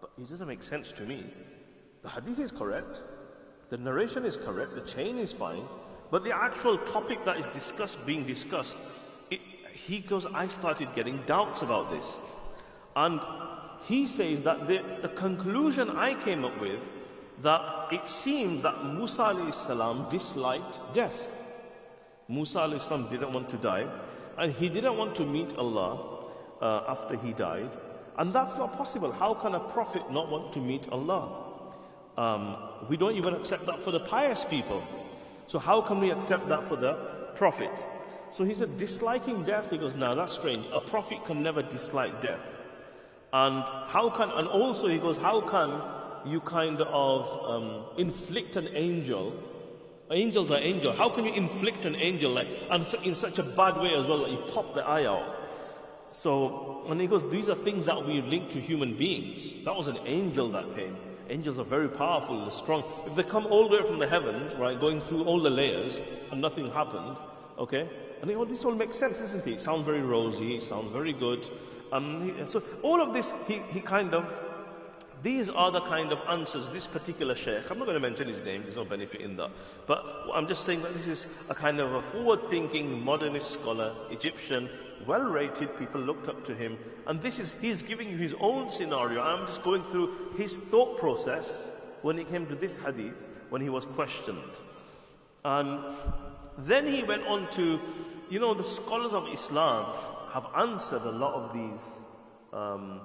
[0.01, 1.27] but it doesn't make sense to me.
[2.03, 3.03] The hadith is correct,
[3.73, 5.65] the narration is correct, the chain is fine,
[6.11, 8.77] but the actual topic that is discussed, being discussed,
[9.31, 9.41] it,
[9.73, 12.07] he goes, I started getting doubts about this.
[12.95, 13.19] And
[13.85, 16.87] he says that the, the conclusion I came up with
[17.41, 21.31] that it seems that Musa salam disliked death.
[22.29, 23.87] Musa salam didn't want to die,
[24.37, 26.27] and he didn't want to meet Allah
[26.61, 27.71] uh, after he died.
[28.19, 29.13] And that's not possible.
[29.13, 31.42] How can a prophet not want to meet Allah?
[32.17, 32.57] Um,
[32.89, 34.83] we don't even accept that for the pious people.
[35.47, 36.95] So, how can we accept that for the
[37.35, 37.85] prophet?
[38.33, 39.71] So he said, disliking death.
[39.71, 40.65] He goes, now that's strange.
[40.73, 42.63] A prophet can never dislike death.
[43.33, 48.69] And how can, and also he goes, how can you kind of um, inflict an
[48.73, 49.35] angel?
[50.11, 50.97] Angels are angels.
[50.97, 54.19] How can you inflict an angel like, and in such a bad way as well,
[54.19, 55.39] that like you pop the eye out?
[56.11, 59.59] So, and he goes, these are things that we link to human beings.
[59.65, 60.97] That was an angel that came.
[61.33, 62.85] Angels are very powerful, strong.
[63.07, 66.03] If they come all the way from the heavens, right, going through all the layers,
[66.31, 67.17] and nothing happened,
[67.59, 67.89] okay?
[68.21, 69.55] And oh, this all makes sense, doesn't it?
[69.55, 71.49] It sounds very rosy, it sounds very good.
[71.91, 74.31] Um, he, so all of this, he, he kind of,
[75.23, 78.41] these are the kind of answers this particular sheikh, I'm not going to mention his
[78.41, 79.53] name, there's no benefit in that.
[79.87, 83.95] But I'm just saying that this is a kind of a forward thinking modernist scholar,
[84.11, 84.69] Egyptian,
[85.07, 86.79] well rated, people looked up to him.
[87.07, 89.23] And this is, he's giving you his own scenario.
[89.23, 93.69] I'm just going through his thought process when he came to this hadith, when he
[93.69, 94.39] was questioned.
[95.45, 95.81] And
[96.59, 97.81] then he went on to,
[98.31, 99.95] you know, the scholars of Islam
[100.33, 101.93] have answered a lot of these
[102.53, 103.01] um,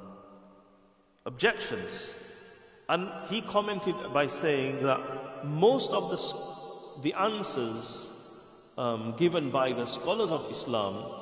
[1.25, 2.11] objections.
[2.89, 8.11] And he commented by saying that most of the, the answers
[8.77, 11.16] um, given by the scholars of Islam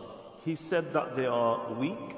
[0.46, 2.16] he said that they are weak,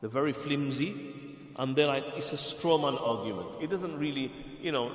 [0.00, 1.14] they're very flimsy,
[1.56, 3.48] and they're like, it's a straw man argument.
[3.60, 4.90] It doesn't really, you know,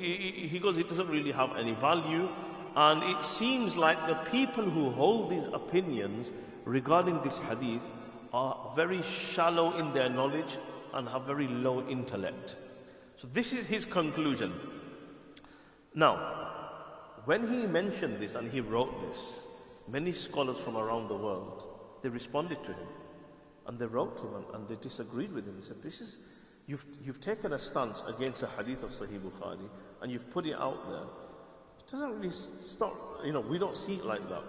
[0.00, 2.28] he goes, it doesn't really have any value.
[2.76, 6.32] And it seems like the people who hold these opinions
[6.64, 7.82] regarding this hadith
[8.32, 10.58] are very shallow in their knowledge
[10.92, 12.56] and have very low intellect.
[13.16, 14.52] So this is his conclusion.
[15.94, 16.14] Now,
[17.24, 19.18] when he mentioned this and he wrote this,
[19.88, 21.69] many scholars from around the world
[22.02, 22.88] they responded to him.
[23.66, 25.56] And they wrote to him and, and they disagreed with him.
[25.56, 26.18] He said, This is,
[26.66, 29.68] you've, you've taken a stance against a hadith of Sahih Bukhari
[30.02, 31.04] and you've put it out there.
[31.78, 34.42] It doesn't really stop, you know, we don't see it like that.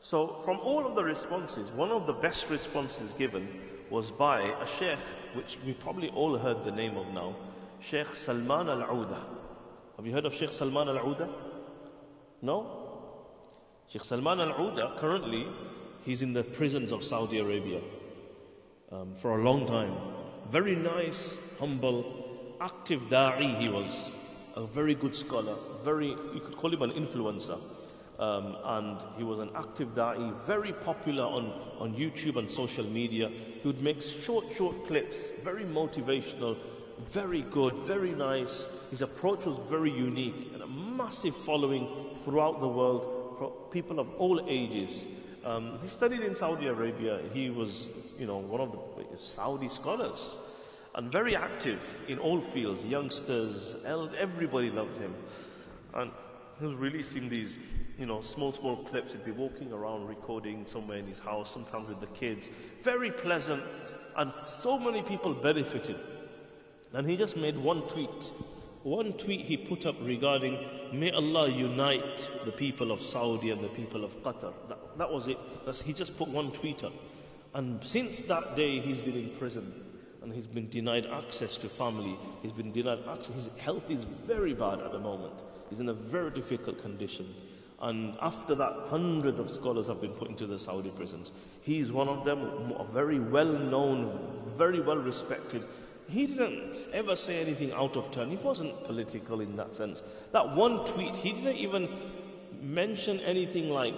[0.00, 3.48] So, from all of the responses, one of the best responses given
[3.90, 4.98] was by a sheikh,
[5.34, 7.34] which we probably all heard the name of now,
[7.80, 9.22] Sheikh Salman al Auda.
[9.96, 11.28] Have you heard of Sheikh Salman al Auda?
[12.42, 12.66] No?
[13.88, 15.46] Sheikh Salman al Auda currently
[16.08, 17.82] He's in the prisons of Saudi Arabia
[18.90, 19.94] um, for a long time.
[20.50, 24.12] Very nice, humble, active da'i he was.
[24.56, 25.54] A very good scholar.
[25.84, 27.60] Very, you could call him an influencer.
[28.18, 33.28] Um, and he was an active da'i, very popular on, on YouTube and social media.
[33.28, 36.56] He would make short, short clips, very motivational,
[37.10, 38.70] very good, very nice.
[38.88, 44.08] His approach was very unique and a massive following throughout the world for people of
[44.14, 45.06] all ages.
[45.48, 47.20] Um, he studied in Saudi Arabia.
[47.32, 50.36] He was, you know, one of the Saudi scholars
[50.94, 52.84] and very active in all fields.
[52.84, 55.14] Youngsters, everybody loved him.
[55.94, 56.10] And
[56.60, 57.58] he was releasing these,
[57.98, 59.12] you know, small, small clips.
[59.12, 62.50] He'd be walking around recording somewhere in his house, sometimes with the kids.
[62.82, 63.62] Very pleasant,
[64.16, 65.96] and so many people benefited.
[66.92, 68.32] And he just made one tweet.
[68.88, 73.68] One tweet he put up regarding, may Allah unite the people of Saudi and the
[73.68, 74.54] people of Qatar.
[74.66, 75.36] That, that was it.
[75.66, 76.94] That's, he just put one tweet up.
[77.52, 79.74] And since that day, he's been in prison
[80.22, 82.16] and he's been denied access to family.
[82.40, 83.34] He's been denied access.
[83.34, 85.42] His health is very bad at the moment.
[85.68, 87.34] He's in a very difficult condition.
[87.82, 91.34] And after that, hundreds of scholars have been put into the Saudi prisons.
[91.60, 95.62] He's one of them, a very well known, very well respected.
[96.08, 98.30] He didn't ever say anything out of turn.
[98.30, 100.02] He wasn't political in that sense.
[100.32, 101.88] That one tweet, he didn't even
[102.62, 103.94] mention anything like,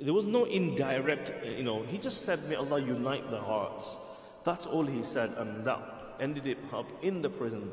[0.00, 3.96] there was no indirect, you know, he just said, May Allah unite the hearts.
[4.42, 7.70] That's all he said, and that ended it up in the prison.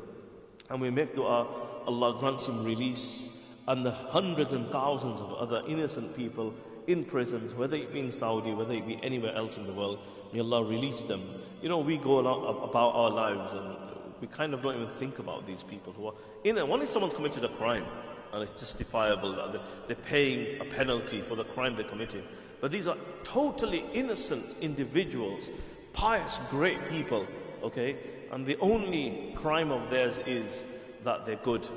[0.70, 1.46] And we make dua,
[1.86, 3.30] Allah grants him release,
[3.66, 6.54] and the hundreds and thousands of other innocent people
[6.86, 9.98] in prisons, whether it be in Saudi, whether it be anywhere else in the world,
[10.32, 11.22] may Allah release them.
[11.60, 13.76] You know, we go about our lives and
[14.20, 16.14] we kind of don't even think about these people who are
[16.44, 16.62] in it.
[16.62, 17.84] Only someone's committed a crime
[18.32, 22.24] and it's justifiable uh, that they're paying a penalty for the crime they committed.
[22.60, 25.50] But these are totally innocent individuals
[25.92, 27.26] pious, great people,
[27.62, 27.96] okay?
[28.30, 30.64] And the only crime of theirs is
[31.04, 31.68] that they're good.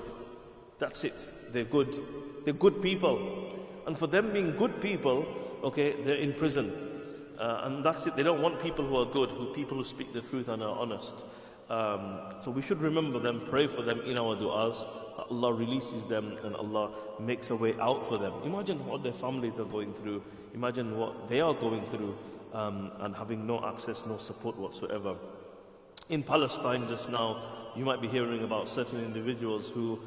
[0.79, 1.27] That's it.
[1.51, 1.99] They're good.
[2.45, 3.57] They're good people.
[3.85, 5.25] And for them being good people,
[5.63, 6.94] okay, they're in prison.
[7.39, 8.15] Uh, and that's it.
[8.15, 10.77] They don't want people who are good, who people who speak the truth and are
[10.77, 11.23] honest.
[11.69, 14.87] Um, so we should remember them, pray for them in our du'as.
[15.31, 18.33] Allah releases them and Allah makes a way out for them.
[18.43, 20.21] Imagine what their families are going through.
[20.53, 22.15] Imagine what they are going through
[22.53, 25.15] um, and having no access, no support whatsoever.
[26.09, 29.99] In Palestine just now, you might be hearing about certain individuals who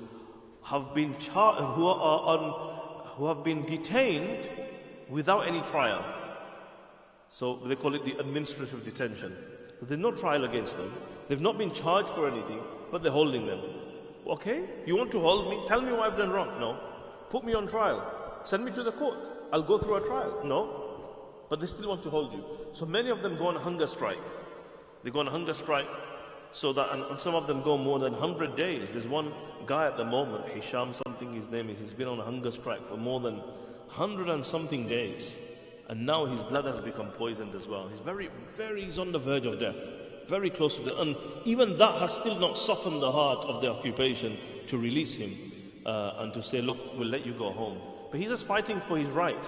[0.63, 4.49] have been char- who are on, who have been detained
[5.09, 6.05] without any trial.
[7.31, 9.37] So they call it the administrative detention.
[9.83, 10.93] There's no trial against them.
[11.29, 12.61] They've not been charged for anything,
[12.91, 13.61] but they're holding them.
[14.27, 15.65] Okay, you want to hold me?
[15.69, 16.59] Tell me what I've done wrong.
[16.59, 16.81] No.
[17.31, 18.41] Put me on trial.
[18.45, 19.31] Send me to the court.
[19.53, 20.41] I'll go through a trial.
[20.45, 20.89] No
[21.49, 22.45] but they still want to hold you.
[22.73, 24.19] So many of them go on hunger strike.
[25.03, 25.89] They go on hunger strike
[26.51, 28.93] so that, and, some of them go more than 100 days.
[28.93, 29.33] There's one
[29.67, 32.87] guy at the moment, Hisham something his name is, he's been on a hunger strike
[32.89, 35.37] for more than 100 and something days.
[35.89, 37.89] And now his blood has become poisoned as well.
[37.89, 39.79] He's very, very, he's on the verge of death.
[40.27, 40.99] Very close to death.
[40.99, 45.37] And even that has still not softened the heart of the occupation to release him
[45.87, 47.79] uh, and to say, look, we'll let you go home.
[48.11, 49.43] But he's just fighting for his right.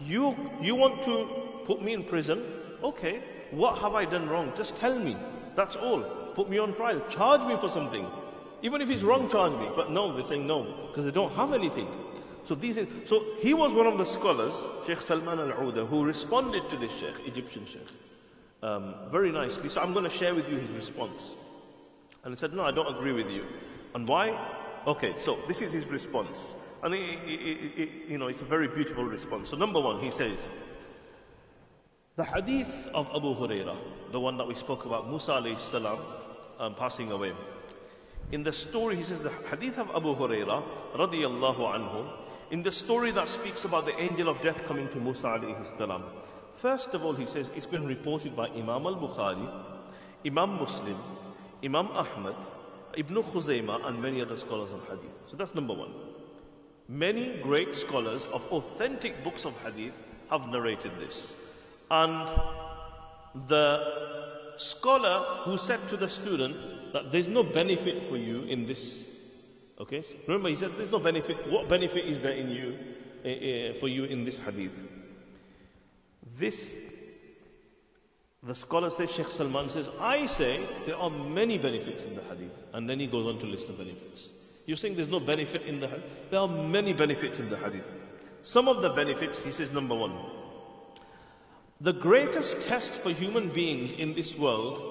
[0.00, 1.28] You, you want to
[1.64, 2.42] put me in prison?
[2.82, 4.52] Okay, what have I done wrong?
[4.56, 5.16] Just tell me.
[5.54, 6.02] That's all.
[6.34, 7.02] Put me on trial.
[7.08, 8.06] Charge me for something.
[8.62, 9.68] Even if it's wrong, charge me.
[9.74, 11.88] But no, they're saying no, because they don't have anything.
[12.48, 16.78] So these, so he was one of the scholars, Sheikh Salman al-Ouda, who responded to
[16.78, 17.86] this Sheikh, Egyptian Sheikh,
[18.62, 19.68] um, very nicely.
[19.68, 21.36] So I'm going to share with you his response.
[22.24, 23.44] And he said, no, I don't agree with you.
[23.94, 24.34] And why?
[24.86, 26.56] Okay, so this is his response.
[26.82, 29.50] And you know, it's a very beautiful response.
[29.50, 30.38] So, number one, he says,
[32.16, 33.76] the hadith of Abu Hurairah,
[34.10, 35.98] the one that we spoke about, Musa alayhi salam
[36.58, 37.34] um, passing away.
[38.32, 40.62] In the story, he says, the hadith of Abu Hurairah,
[40.94, 42.17] radiyallahu anhu,
[42.50, 46.04] in the story that speaks about the angel of death coming to Musa alayhi salam.
[46.56, 49.48] First of all, he says, it's been reported by Imam al Bukhari,
[50.26, 50.96] Imam Muslim,
[51.62, 52.36] Imam Ahmad,
[52.96, 55.12] Ibn Khuzaymah, and many other scholars of hadith.
[55.30, 55.92] So that's number one.
[56.88, 59.92] Many great scholars of authentic books of hadith
[60.30, 61.36] have narrated this.
[61.90, 62.28] And
[63.46, 69.06] the scholar who said to the student that there's no benefit for you in this.
[69.80, 71.50] Okay, so remember he said there's no benefit.
[71.50, 72.78] What benefit is there in you,
[73.24, 74.82] uh, uh, for you in this hadith?
[76.36, 76.76] This,
[78.42, 82.64] the scholar says, Sheikh Salman says, I say there are many benefits in the hadith.
[82.72, 84.30] And then he goes on to list the benefits.
[84.66, 86.30] You're saying there's no benefit in the hadith.
[86.30, 87.90] There are many benefits in the hadith.
[88.42, 90.14] Some of the benefits, he says, number one,
[91.80, 94.82] the greatest test for human beings in this world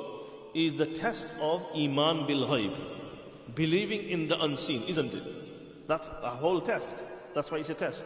[0.54, 2.78] is the test of Iman bil Ghaib,
[3.56, 5.88] believing in the unseen, isn't it?
[5.88, 7.04] That's a whole test.
[7.34, 8.06] That's why it's a test.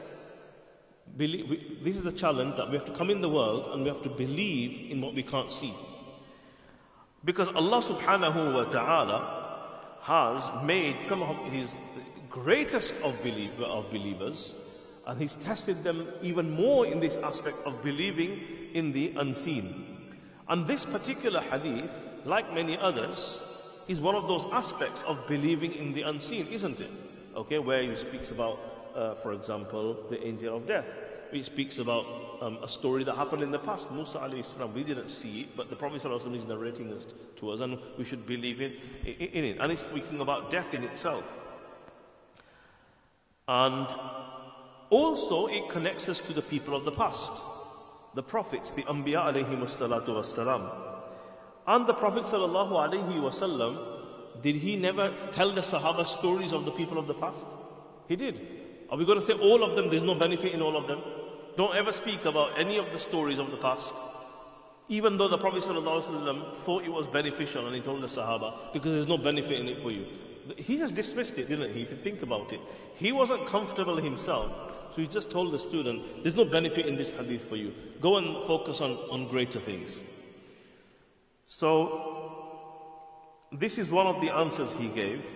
[1.17, 3.83] Believe, we, this is the challenge that we have to come in the world and
[3.83, 5.73] we have to believe in what we can't see.
[7.25, 9.37] Because Allah subhanahu wa ta'ala
[10.01, 11.75] has made some of His
[12.29, 14.55] greatest of, believe, of believers
[15.05, 18.41] and He's tested them even more in this aspect of believing
[18.73, 20.15] in the unseen.
[20.47, 21.91] And this particular hadith,
[22.25, 23.41] like many others,
[23.91, 26.89] is one of those aspects of believing in the unseen, isn't it?
[27.35, 28.59] Okay, where he speaks about,
[28.95, 30.87] uh, for example, the angel of death.
[31.31, 32.05] He speaks about
[32.41, 33.91] um, a story that happened in the past.
[33.91, 37.05] Musa alayhi salam, we didn't see it, but the Prophet is narrating this
[37.37, 38.73] to us, and we should believe in,
[39.05, 39.57] in it.
[39.59, 41.39] And he's speaking about death in itself.
[43.47, 43.87] And
[44.89, 47.31] also, it connects us to the people of the past,
[48.13, 50.90] the prophets, the Anbiya alayhi salatu wassalam.
[51.67, 54.01] And the Prophet wasallam,
[54.41, 57.45] did he never tell the Sahaba stories of the people of the past?
[58.07, 58.41] He did.
[58.89, 59.89] Are we going to say all of them?
[59.89, 61.01] There's no benefit in all of them.
[61.55, 63.93] Don't ever speak about any of the stories of the past.
[64.89, 68.91] Even though the Prophet ﷺ thought it was beneficial and he told the Sahaba, because
[68.91, 70.05] there's no benefit in it for you.
[70.57, 71.83] He just dismissed it, didn't he?
[71.83, 72.59] If you think about it,
[72.95, 74.51] he wasn't comfortable himself,
[74.91, 77.73] so he just told the student, There's no benefit in this hadith for you.
[78.01, 80.03] Go and focus on, on greater things.
[81.53, 81.67] So,
[83.51, 85.35] this is one of the answers he gave.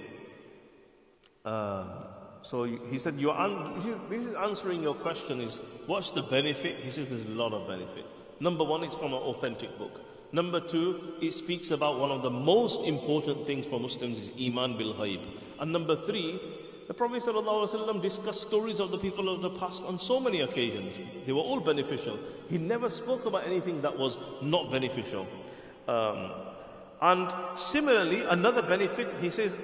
[1.43, 1.83] Uh,
[2.41, 3.73] so he said, un-
[4.09, 6.77] this, is, answering your question is, what's the benefit?
[6.77, 8.05] He says there's a lot of benefit.
[8.39, 9.99] Number one, it's from an authentic book.
[10.31, 14.77] Number two, it speaks about one of the most important things for Muslims is Iman
[14.77, 15.19] bil Ghaib.
[15.59, 16.39] And number three,
[16.87, 20.97] the Prophet ﷺ discussed stories of the people of the past on so many occasions.
[21.25, 22.17] They were all beneficial.
[22.47, 25.27] He never spoke about anything that was not beneficial.
[25.87, 26.31] Um,
[27.01, 29.55] and similarly, another benefit, he says,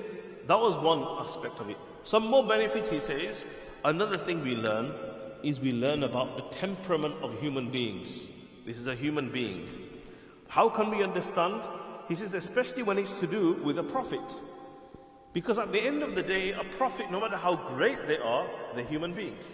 [0.47, 1.78] that was one aspect of it.
[2.03, 3.45] Some more benefits, he says.
[3.86, 4.93] Another thing we learn
[5.43, 8.28] is we learn about the temperament of human beings.
[8.65, 9.67] This is a human being.
[10.47, 11.61] How can we understand?
[12.07, 14.19] He says, especially when it's to do with a prophet.
[15.34, 18.45] Because at the end of the day, a prophet, no matter how great they are,
[18.76, 19.45] they're human beings.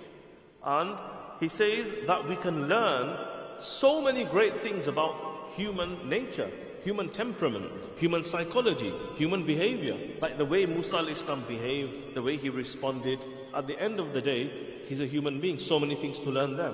[0.63, 0.99] And
[1.39, 3.17] he says that we can learn
[3.59, 6.51] so many great things about human nature
[6.87, 12.49] human temperament, human psychology, human behavior, like the way Musa Islam behaved, the way he
[12.49, 13.25] responded.
[13.53, 14.49] At the end of the day,
[14.85, 16.73] he's a human being, so many things to learn there.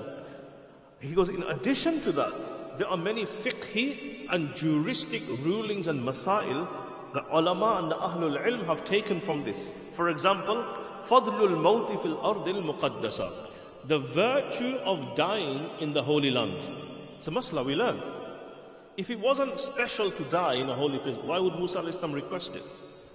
[1.00, 6.68] He goes, in addition to that, there are many fiqhi and juristic rulings and masail
[7.12, 9.74] that ulama and the ahlul ilm have taken from this.
[9.94, 10.64] For example,
[11.02, 13.32] fadlul mawti fil ardil muqaddasa,
[13.88, 16.68] the virtue of dying in the Holy Land.
[17.18, 18.00] It's a masla we learn.
[18.96, 22.54] If it wasn't special to die in a holy place, why would Musa Islam request
[22.56, 22.62] it?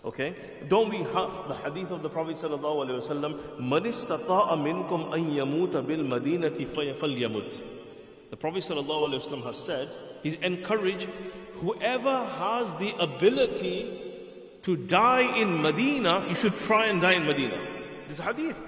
[0.04, 0.36] Okay?
[0.68, 3.38] Don't we have the hadith of the Prophet sallallahu alaihi wasallam.
[8.30, 9.90] The Prophet sallallahu alaihi wasallam has said,
[10.22, 11.10] he's encouraged
[11.56, 14.06] whoever has the ability
[14.62, 17.60] to die in Medina, you should try and die in Medina.
[18.08, 18.62] This hadith.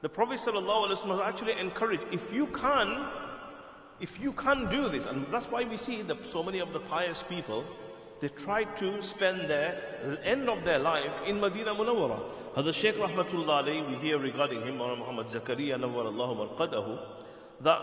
[0.00, 3.08] The Prophet sallallahu alaihi wasallam has actually encouraged, if you can,
[4.00, 6.80] if you can't do this, and that's why we see that so many of the
[6.80, 7.64] pious people,
[8.20, 12.20] they try to spend their end of their life in Medina Munawwara.
[12.56, 16.98] Hadha Shaykh Rahmatullah alayhi, we hear regarding him, Muhammad Zakaria Nawwarallahu Marqadahu,
[17.60, 17.80] that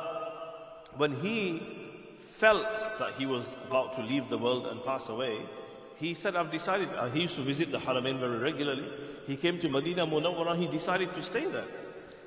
[0.97, 1.61] when he
[2.36, 5.39] felt that he was about to leave the world and pass away,
[5.97, 8.89] he said, I've decided, uh, he used to visit the Haramain very regularly.
[9.26, 11.68] He came to Medina Munawwara, he decided to stay there.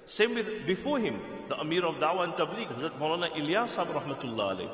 [0.06, 4.70] Same with before him, the Amir of Dawah and Tabligh, Hazrat Maulana Ilyas rahmatullah alayh.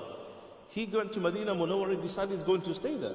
[0.69, 3.15] He went to Medina Munawwar and decided he's going to stay there.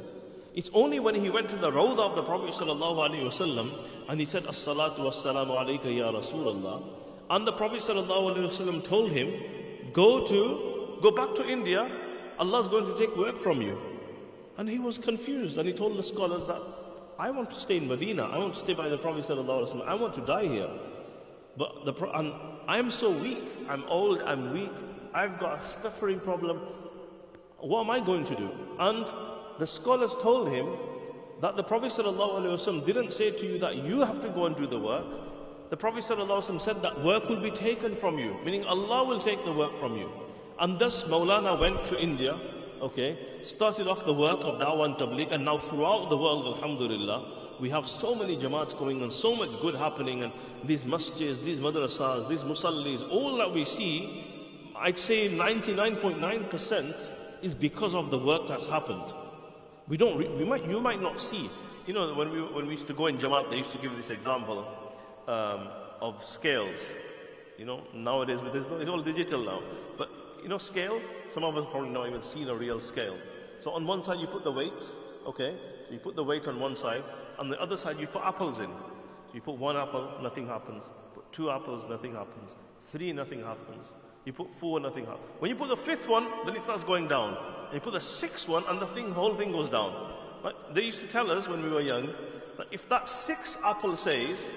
[0.55, 4.25] It's only when he went to the Rawdah of the Prophet sallallahu wasallam and he
[4.25, 6.83] said, As-salatu alayka ya Rasulullah.
[7.29, 9.33] And the Prophet sallallahu wasallam told him,
[9.93, 11.89] go to, go back to India,
[12.39, 13.77] Allah's going to take work from you.
[14.57, 16.61] And he was confused and he told the scholars that,
[17.19, 18.23] I want to stay in Medina.
[18.23, 19.87] I want to stay by the Prophet sallallahu alaihi wasallam.
[19.87, 20.69] I want to die here.
[21.57, 22.33] But the, and
[22.69, 23.49] I'm so weak.
[23.67, 24.21] I'm old.
[24.21, 24.71] I'm weak.
[25.11, 26.59] I've got a stuttering problem.
[27.57, 28.51] What am I going to do?
[28.77, 29.11] And
[29.57, 30.77] the scholars told him
[31.41, 34.67] that the Prophet ﷺ didn't say to you that you have to go and do
[34.67, 35.07] the work.
[35.71, 39.43] The Prophet ﷺ said that work will be taken from you, meaning Allah will take
[39.45, 40.11] the work from you.
[40.59, 42.39] And thus Maulana went to India,
[42.81, 47.57] okay, started off the work of Dawah and Tabligh, and now throughout the world, Alhamdulillah,
[47.59, 50.31] we have so many jamaats going on, so much good happening, and
[50.63, 54.25] these masjids, these madrasas, these musallis, all that we see,
[54.77, 57.09] I'd say 99.9%
[57.41, 59.13] is because of the work that's happened.
[59.87, 61.49] We don't, we might, you might not see.
[61.85, 63.95] You know, when we, when we used to go in Jamaat, they used to give
[63.97, 64.65] this example
[65.27, 65.67] um,
[66.01, 66.79] of scales.
[67.57, 69.61] You know, nowadays it's all digital now.
[69.97, 70.09] But
[70.42, 71.00] you know, scale.
[71.32, 73.16] Some of us probably not even seen a real scale.
[73.60, 74.90] So on one side you put the weight.
[75.26, 75.54] Okay,
[75.86, 77.02] so you put the weight on one side.
[77.38, 78.66] On the other side you put apples in.
[78.66, 80.90] So you put one apple, nothing happens.
[81.14, 82.52] Put two apples, nothing happens.
[82.92, 83.92] Three, nothing happens.
[84.24, 85.28] You put four, nothing happens.
[85.38, 87.36] When you put the fifth one, then it starts going down.
[87.64, 90.12] And you put the sixth one, and the thing, whole thing goes down.
[90.44, 90.54] Right?
[90.74, 92.08] They used to tell us when we were young
[92.56, 94.48] that if that sixth apple says,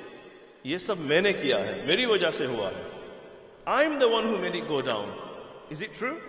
[0.65, 2.83] ये सब मैंने किया है मेरी वजह से हुआ है
[3.65, 5.13] I'm the one who made it go down.
[5.72, 6.20] Is it true?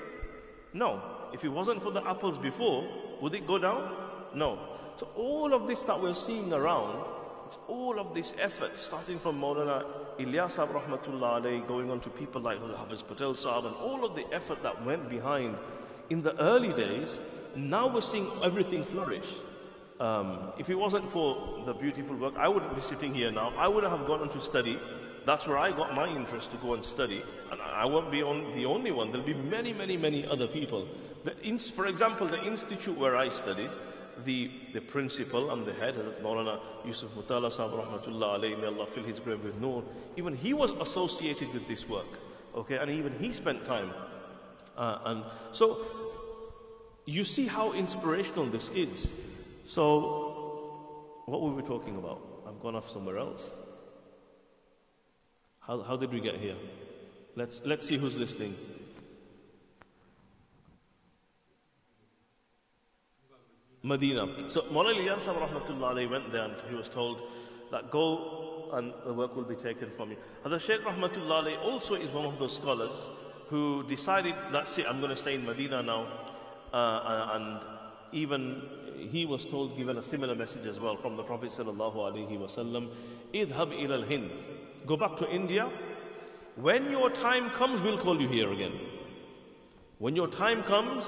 [0.71, 1.01] No.
[1.33, 2.87] If it wasn't for the apples before,
[3.21, 3.93] would it go down?
[4.33, 4.57] No.
[4.95, 7.05] So all of this that we're seeing around,
[7.47, 9.83] it's all of this effort, starting from Maulana
[10.17, 14.25] Ilyas Rahmatullah alayhi, going on to people like Hafiz Patel Saab, and all of the
[14.33, 15.57] effort that went behind
[16.09, 17.19] in the early days,
[17.53, 19.29] now we're seeing everything flourish.
[19.99, 23.51] Um, if it wasn't for the beautiful work, I wouldn't be sitting here now.
[23.57, 24.79] I wouldn't have gone on to study.
[25.26, 27.24] That's where I got my interest to go and study.
[27.51, 29.11] And I won't be on the only one.
[29.11, 30.88] There'll be many, many, many other people.
[31.24, 33.69] The, for example, the institute where I studied,
[34.26, 38.86] the, the principal and the head, Hazrat Maulana Yusuf Mutala Sahib Rahmatullah alayhi, may Allah
[38.86, 39.84] fill his grave with nur,
[40.17, 42.19] even he was associated with this work.
[42.55, 43.91] Okay, and even he spent time.
[44.78, 45.86] Uh, and so
[47.05, 49.11] you see how inspirational this is.
[49.63, 52.21] So, what were we talking about?
[52.47, 53.51] I've gone off somewhere else.
[55.68, 56.55] How, how did we get here?
[57.36, 58.55] Let's, let's see who's listening.
[63.82, 64.49] Medina.
[64.49, 67.22] So Mullah Ilyas rahmatullah went there and he was told
[67.72, 70.18] that go and the work will be taken from you.
[70.43, 73.09] And the Shaykh rahmatullah also is one of those scholars
[73.47, 76.07] who decided, that's it, I'm going to stay in Medina now.
[76.74, 77.59] Uh, and
[78.11, 78.64] even
[79.11, 82.89] he was told, given a similar message as well from the Prophet sallallahu alaihi wasallam,
[83.34, 84.43] idhab ila al-Hind.
[84.86, 85.69] Go back to India.
[86.55, 88.73] When your time comes, we'll call you here again.
[89.97, 91.07] When your time comes,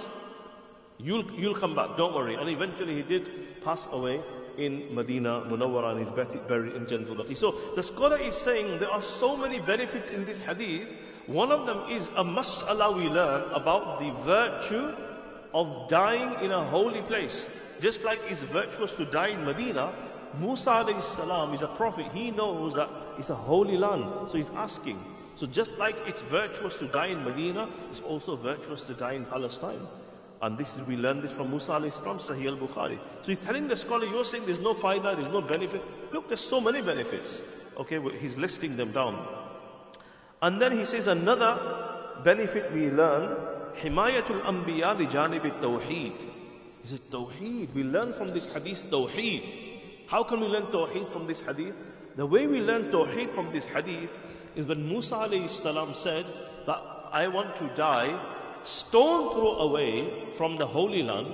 [0.98, 2.36] You'll, you'll come back, don't worry.
[2.36, 4.22] And eventually he did pass away
[4.58, 7.36] in Medina Munawwara and he's buried in Jannatul Baqi.
[7.36, 10.96] So the scholar is saying there are so many benefits in this hadith.
[11.28, 14.96] One of them is a mas'ala we learn about the virtue
[15.54, 17.50] of dying in a holy place.
[17.82, 19.94] Just like it's virtuous to die in Medina,
[20.40, 22.08] Musa salam is a prophet.
[22.14, 24.30] He knows that it's a holy land.
[24.30, 25.00] So he's asking.
[25.36, 29.26] So just like it's virtuous to die in Medina, it's also virtuous to die in
[29.26, 29.86] Palestine.
[30.42, 33.00] And this is, we learn this from Musa alayhi salam, Sahih al-Bukhari.
[33.22, 35.82] So he's telling the scholar, you're saying there's no faida, there's no benefit.
[36.14, 37.42] Look, there's so many benefits.
[37.78, 39.28] Okay, he's listing them down.
[40.42, 43.36] And then he says another benefit we learn,
[43.76, 46.22] Himayatul Anbiya li janib tawheed.
[46.22, 47.74] He says tawheed.
[47.74, 49.75] We learn from this hadith tawheed.
[50.08, 51.78] How can we learn tawheed from this hadith?
[52.16, 54.18] The way we learn tawheed from this hadith
[54.56, 56.26] is when Musa salam said
[56.66, 56.82] that
[57.12, 58.18] I want to die
[58.68, 61.34] stone throw away from the Holy Land,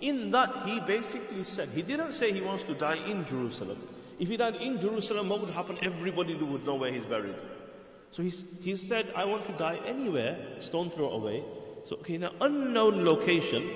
[0.00, 3.78] in that he basically said, he didn't say he wants to die in Jerusalem.
[4.18, 5.78] If he died in Jerusalem, what would happen?
[5.82, 7.34] Everybody would know where he's buried.
[8.10, 11.44] So he's, he said, I want to die anywhere, stone throw away.
[11.84, 13.68] So, okay, in an unknown location,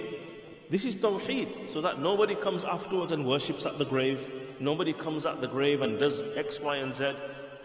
[0.70, 4.30] this is Tawheed, so that nobody comes afterwards and worships at the grave.
[4.60, 7.14] Nobody comes at the grave and does X, Y, and Z.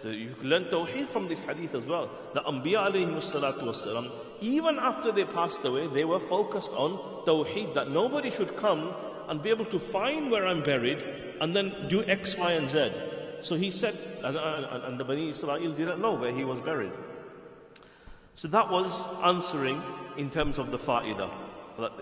[0.01, 2.09] So you can learn Tawheed from this hadith as well.
[2.33, 8.31] The Anbiya salatu even after they passed away, they were focused on Tawheed, that nobody
[8.31, 8.93] should come
[9.27, 11.05] and be able to find where I'm buried
[11.41, 12.91] and then do X, Y, and Z.
[13.41, 16.91] So he said, and, and, and the Bani Israel didn't know where he was buried.
[18.35, 19.81] So that was answering
[20.17, 21.29] in terms of the fa'idah.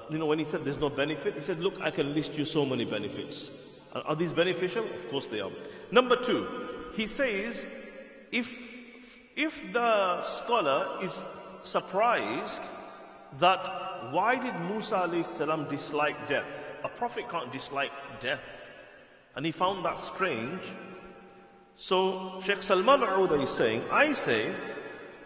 [0.09, 2.45] You know, when he said there's no benefit, he said, look, I can list you
[2.45, 3.51] so many benefits.
[3.93, 4.85] Are these beneficial?
[4.95, 5.51] Of course they are.
[5.91, 6.47] Number two,
[6.93, 7.67] he says,
[8.31, 8.75] if,
[9.35, 11.17] if the scholar is
[11.63, 12.69] surprised
[13.39, 16.47] that why did Musa salam dislike death?
[16.83, 18.41] A prophet can't dislike death.
[19.35, 20.61] And he found that strange.
[21.75, 24.51] So Sheikh Salman Auda is saying, I say,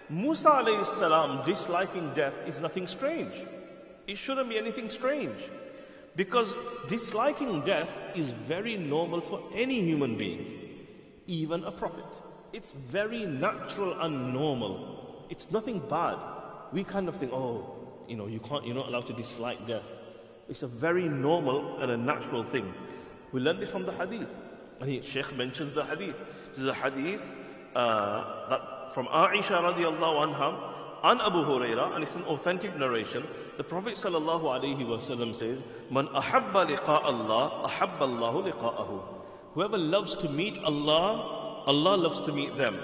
[0.10, 3.34] Musa salam disliking death is nothing strange.
[4.08, 5.38] It shouldn't be anything strange.
[6.16, 6.58] Because
[6.90, 10.46] disliking death is very normal for any human being,
[11.26, 12.04] even a prophet.
[12.52, 15.26] It's very natural and normal.
[15.30, 16.18] It's nothing bad.
[16.74, 17.78] We kind of think, oh,
[18.10, 19.88] you know, you can't, you're not allowed to dislike death.
[20.50, 22.74] It's a very normal and a natural thing.
[23.32, 24.30] We learn this from the hadith.
[24.82, 26.22] And he, Sheikh mentions the hadith.
[26.50, 27.26] This is a hadith
[27.74, 30.71] uh, that from Aisha radiallahu anha
[31.03, 33.27] and Abu Huraira, and it's an authentic narration.
[33.57, 39.03] The Prophet sallallahu alaihi wasallam says, "Man ahabba liqa Allah, ahabba Allahu liqa'ahu."
[39.55, 42.79] Whoever loves to meet Allah, Allah loves to meet them.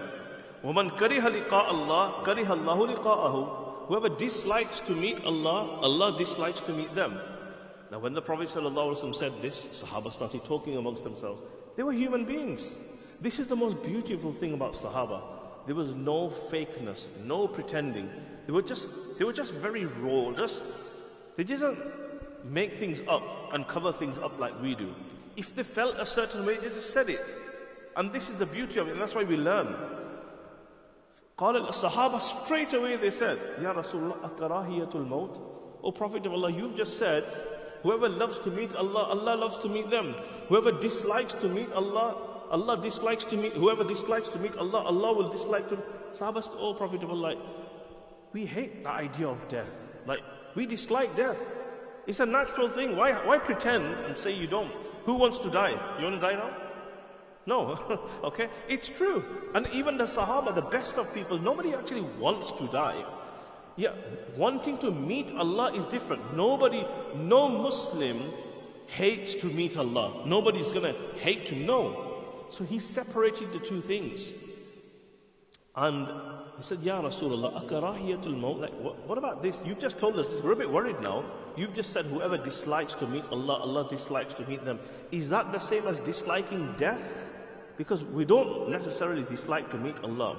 [0.64, 6.72] وَمَنْ كَرِهَ لِقَاءَ اللَّهِ كَرِهَ اللَّهُ لِقَاءَهُ Whoever dislikes to meet Allah, Allah dislikes to
[6.72, 7.18] meet them.
[7.90, 11.42] Now when the Prophet ﷺ said this, Sahaba started talking amongst themselves.
[11.76, 12.78] They were human beings.
[13.20, 15.35] This is the most beautiful thing about Sahaba.
[15.66, 18.10] There was no fakeness, no pretending.
[18.46, 20.32] They were just, they were just very raw.
[20.32, 20.62] Just,
[21.36, 21.78] they didn't
[22.44, 23.22] make things up
[23.52, 24.94] and cover things up like we do.
[25.36, 27.38] If they felt a certain way, they just said it.
[27.96, 29.74] And this is the beauty of it, and that's why we learn.
[31.38, 35.40] قال الصحابة straight away they said يا رسول الله أكراهية الموت
[35.82, 37.24] O Prophet of Allah you've just said
[37.82, 40.14] whoever loves to meet Allah Allah loves to meet them
[40.48, 45.13] whoever dislikes to meet Allah Allah dislikes to meet whoever dislikes to meet Allah Allah
[45.13, 45.77] will dislike to
[46.11, 47.35] Sahaba said O oh, Prophet of Allah
[48.33, 50.21] we hate the idea of death like
[50.55, 51.39] we dislike death
[52.05, 54.71] it's a natural thing why, why pretend and say you don't
[55.05, 56.51] who wants to die you want to die now
[57.47, 57.79] no,
[58.25, 58.49] okay?
[58.67, 59.23] It's true.
[59.55, 63.05] And even the Sahaba, the best of people, nobody actually wants to die.
[63.77, 63.93] Yeah,
[64.35, 66.35] wanting to meet Allah is different.
[66.35, 66.85] Nobody,
[67.15, 68.33] no Muslim
[68.87, 70.23] hates to meet Allah.
[70.25, 72.06] Nobody's gonna hate to know.
[72.49, 74.31] So he separated the two things.
[75.75, 76.07] And
[76.57, 78.59] he said, Ya Rasulullah, akarahiyatul maut.
[78.61, 79.61] Like, what, what, about this?
[79.63, 80.41] You've just told us.
[80.41, 81.23] We're a bit worried now.
[81.55, 84.79] You've just said whoever dislikes to meet Allah, Allah dislikes to meet them.
[85.11, 87.27] Is that the same as disliking death?
[87.77, 90.35] because we don't necessarily dislike to meet Allah.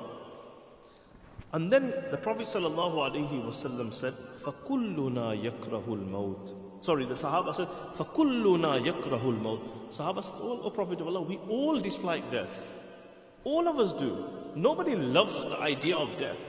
[1.54, 9.22] And then the Prophet ﷺ said, فَكُلُّنَا يَكْرَهُ الْمَوْتِ Sorry, the Sahaba said, فَكُلُّنَا يَكْرَهُ
[9.22, 9.62] الْمَوْتِ
[9.96, 12.80] Sahaba said, oh, oh Prophet of Allah, we all dislike death.
[13.44, 14.26] All of us do.
[14.56, 16.40] Nobody loves the idea of death.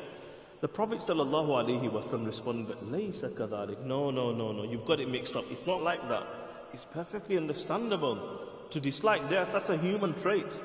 [0.62, 5.44] The Prophet ﷺ responded, لَيْسَ كَذَلِكَ No, no, no, no, you've got it mixed up.
[5.50, 6.26] It's not like that.
[6.72, 8.40] It's perfectly understandable.
[8.70, 10.58] To dislike death, that's a human trait.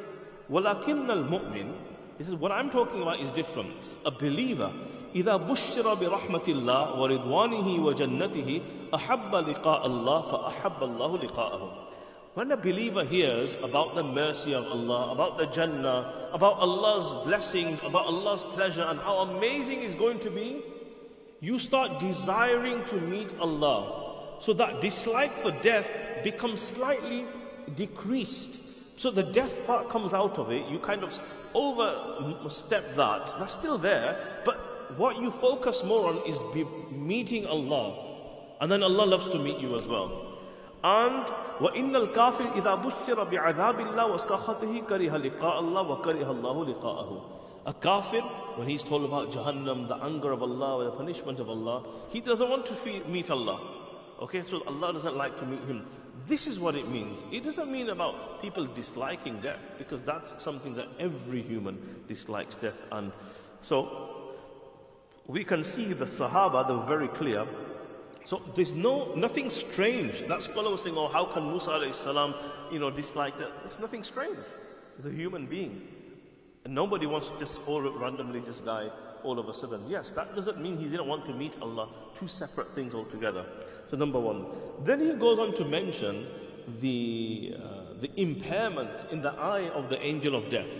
[0.50, 1.74] وَلَكِنَّ الْمُؤْمِنِ
[2.18, 3.95] He says, what I'm talking about is different.
[4.06, 4.72] A believer,
[5.16, 11.72] إِذَا بُشِّرَ بِرَحْمَةِ اللَّهِ وَرِضْوَانِهِ وَجَنَّتِهِ أَحَبَّ لِقَاءَ اللَّهِ فَأَحَبَّ اللَّهُ لِقَاءَهُ
[12.34, 17.80] When a believer hears about the mercy of Allah, about the Jannah, about Allah's blessings,
[17.80, 20.62] about Allah's pleasure, and how amazing it's going to be,
[21.39, 24.38] you start desiring to meet Allah.
[24.41, 25.89] So that dislike for death
[26.24, 27.26] becomes slightly
[27.76, 28.60] decreased
[29.00, 30.68] so the death part comes out of it.
[30.68, 31.24] You kind of
[31.54, 33.36] overstep that.
[33.39, 34.41] That's still there.
[34.45, 36.39] But what you focus more on is
[36.91, 38.08] meeting Allah.
[38.62, 40.38] And then Allah loves to meet you as well.
[40.84, 41.26] And
[41.60, 47.22] وَإِنَّ الْكَافِرِ إِذَا بُشِّرَ بِعَذَابِ اللَّهِ وَسَخَطِهِ كَرِهَ لِقَاءَ اللَّهِ وَكَرِهَ اللَّهُ لِقَاءَهُ
[47.66, 48.22] A kafir,
[48.56, 52.22] when he's told about Jahannam, the anger of Allah, or the punishment of Allah, he
[52.22, 53.60] doesn't want to meet Allah.
[54.22, 55.86] Okay, so Allah doesn't like to meet him.
[56.27, 57.22] This is what it means.
[57.31, 62.83] It doesn't mean about people disliking death, because that's something that every human dislikes death.
[62.91, 63.12] And
[63.61, 64.35] so
[65.27, 67.47] we can see the Sahaba, they were very clear.
[68.25, 70.27] So there's no nothing strange.
[70.27, 72.35] That scholar was saying, Oh, how can Musa salam,
[72.72, 73.51] you know, dislike that?
[73.66, 74.39] It's nothing strange.
[74.97, 75.87] He's a human being.
[76.64, 78.89] And nobody wants to just all randomly just die
[79.22, 79.83] all of a sudden.
[79.89, 81.89] Yes, that doesn't mean he didn't want to meet Allah.
[82.14, 83.45] Two separate things altogether.
[83.89, 84.47] So number one.
[84.85, 86.26] Then he goes on to mention
[86.80, 90.70] the, uh, the impairment in the eye of the angel of death.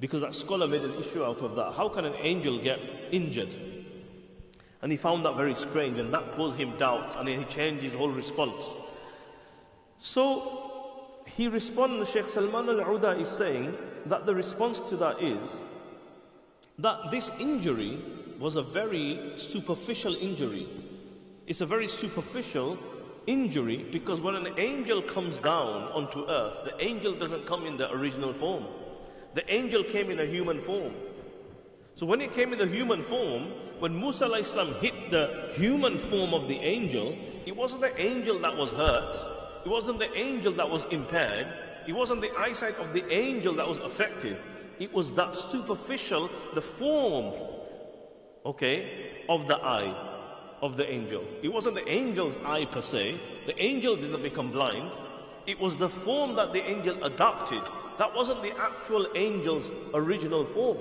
[0.00, 1.72] Because that scholar made an issue out of that.
[1.72, 2.78] How can an angel get
[3.12, 3.54] injured?
[4.82, 7.94] And he found that very strange, and that caused him doubt, and he changed his
[7.94, 8.78] whole response.
[9.98, 15.60] So he responds, Sheikh Salman al Uda is saying that the response to that is
[16.78, 18.00] that this injury
[18.38, 20.66] was a very superficial injury.
[21.50, 22.78] It's a very superficial
[23.26, 27.90] injury because when an angel comes down onto earth, the angel doesn't come in the
[27.90, 28.66] original form.
[29.34, 30.94] The angel came in a human form.
[31.96, 33.48] So when it came in the human form,
[33.80, 38.56] when Musa Islam hit the human form of the angel, it wasn't the angel that
[38.56, 39.16] was hurt,
[39.66, 41.48] it wasn't the angel that was impaired,
[41.84, 44.40] it wasn't the eyesight of the angel that was affected.
[44.78, 47.34] It was that superficial, the form,
[48.46, 50.10] okay, of the eye
[50.62, 51.24] of the angel.
[51.42, 53.18] It wasn't the angel's eye per se.
[53.46, 54.92] The angel didn't become blind.
[55.46, 57.62] It was the form that the angel adopted.
[57.98, 60.78] That wasn't the actual angel's original form.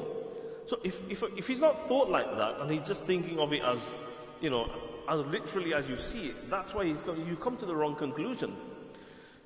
[0.66, 3.62] So if, if, if he's not thought like that and he's just thinking of it
[3.64, 3.94] as,
[4.42, 4.70] you know,
[5.08, 8.56] as literally as you see it, that's why he's you come to the wrong conclusion.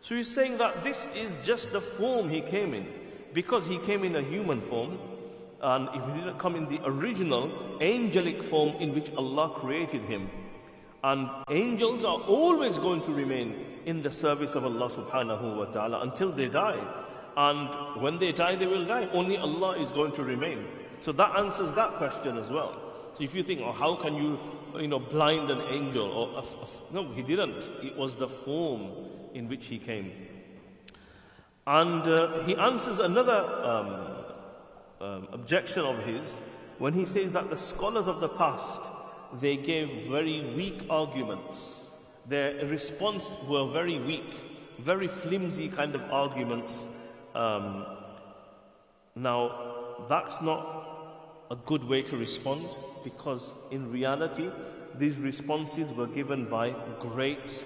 [0.01, 2.87] So he's saying that this is just the form he came in
[3.33, 4.99] because he came in a human form,
[5.63, 7.49] and if he didn't come in the original
[7.81, 10.29] angelic form in which Allah created him.
[11.03, 16.01] And angels are always going to remain in the service of Allah subhanahu wa ta'ala
[16.01, 16.79] until they die.
[17.35, 19.07] And when they die, they will die.
[19.11, 20.65] Only Allah is going to remain.
[21.01, 22.79] So that answers that question as well.
[23.17, 24.39] So if you think, oh, how can you,
[24.79, 26.05] you know, blind an angel?
[26.05, 26.43] Or
[26.91, 27.69] no, he didn't.
[27.81, 28.91] It was the form
[29.33, 30.11] in which he came.
[31.65, 34.12] And uh, he answers another um,
[35.03, 36.41] um, objection of his
[36.79, 38.81] when he says that the scholars of the past
[39.41, 41.87] they gave very weak arguments.
[42.27, 44.33] Their response were very weak,
[44.79, 46.87] very flimsy kind of arguments.
[47.33, 47.85] Um,
[49.15, 52.67] now, that's not a good way to respond
[53.03, 54.49] because in reality,
[54.97, 57.65] these responses were given by great,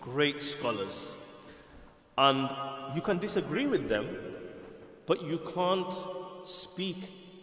[0.00, 1.16] great scholars.
[2.18, 2.50] And
[2.94, 4.06] you can disagree with them,
[5.06, 5.92] but you can't
[6.48, 6.96] speak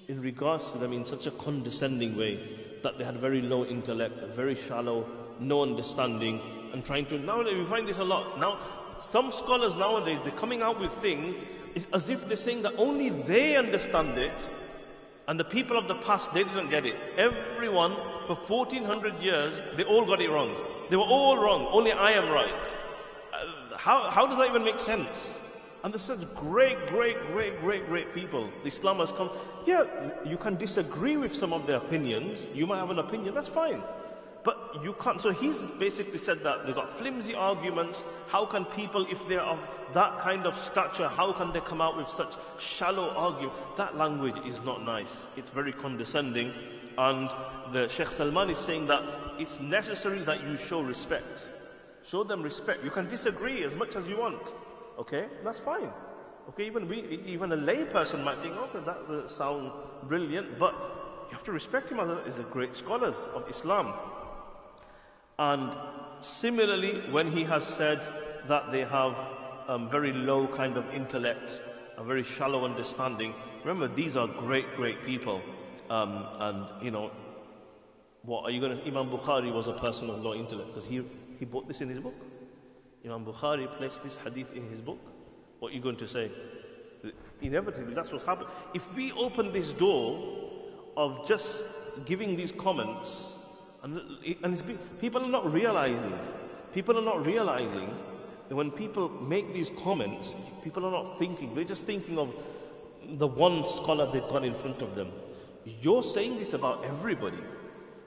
[0.08, 2.39] in regards to them in such a condescending way
[2.84, 5.08] that they had very low intellect, very shallow,
[5.39, 6.41] no understanding,
[6.74, 7.18] and trying to.
[7.18, 8.39] Nowadays, we find this a lot.
[8.39, 8.60] Now,
[8.99, 11.43] some scholars nowadays, they're coming out with things
[11.93, 14.49] as if they're saying that only they understand it,
[15.28, 16.95] and the people of the past, they didn't get it.
[17.18, 17.95] Everyone,
[18.28, 20.56] for 1400 years, they all got it wrong.
[20.89, 22.76] They were all wrong, only I am right.
[23.34, 25.39] Uh, how, how does that even make sense?
[25.84, 28.49] And there's such great, great, great, great, great people.
[28.63, 29.29] Islam has come.
[29.65, 29.84] Yeah,
[30.23, 32.47] you can disagree with some of their opinions.
[32.53, 33.84] You might have an opinion, that's fine.
[34.45, 35.19] But you can't.
[35.21, 38.03] So he's basically said that they've got flimsy arguments.
[38.27, 39.59] How can people, if they're of
[39.93, 43.53] that kind of stature, how can they come out with such shallow argument?
[43.77, 45.27] That language is not nice.
[45.36, 46.53] It's very condescending.
[46.97, 47.29] And
[47.73, 49.03] the Sheikh Salman is saying that
[49.38, 51.47] it's necessary that you show respect.
[52.05, 52.84] Show them respect.
[52.84, 54.53] You can disagree as much as you want.
[55.00, 55.89] Okay, that's fine.
[56.50, 59.72] Okay, even we, even a lay person might think, okay, that doesn't sound
[60.04, 60.74] brilliant, but
[61.30, 63.94] you have to respect him as a great scholars of Islam.
[65.39, 65.72] And
[66.22, 68.08] similarly, when he has said
[68.48, 69.18] that they have
[69.68, 71.62] um, very low kind of intellect,
[71.98, 73.34] a very shallow understanding,
[73.64, 75.41] remember these are great, great people.
[75.89, 77.12] Um, and you know,
[78.24, 78.86] what are you going to?
[78.86, 81.04] Imam Bukhari was a person of low intellect because he
[81.39, 82.14] he bought this in his book.
[83.06, 84.99] Imam Bukhari placed this hadith in his book.
[85.60, 86.32] What are you going to say?
[87.41, 88.49] Inevitably, that's what's happened.
[88.74, 90.51] If we open this door
[90.95, 91.64] of just
[92.06, 93.34] giving these comments,
[93.84, 93.99] and,
[94.43, 94.64] and
[95.01, 96.18] people are not realizing,
[96.74, 97.93] people are not realizing
[98.47, 102.34] that when people make these comments, people are not thinking, they're just thinking of
[103.06, 105.12] the one scholar they've got in front of them.
[105.66, 107.39] You're saying this about everybody.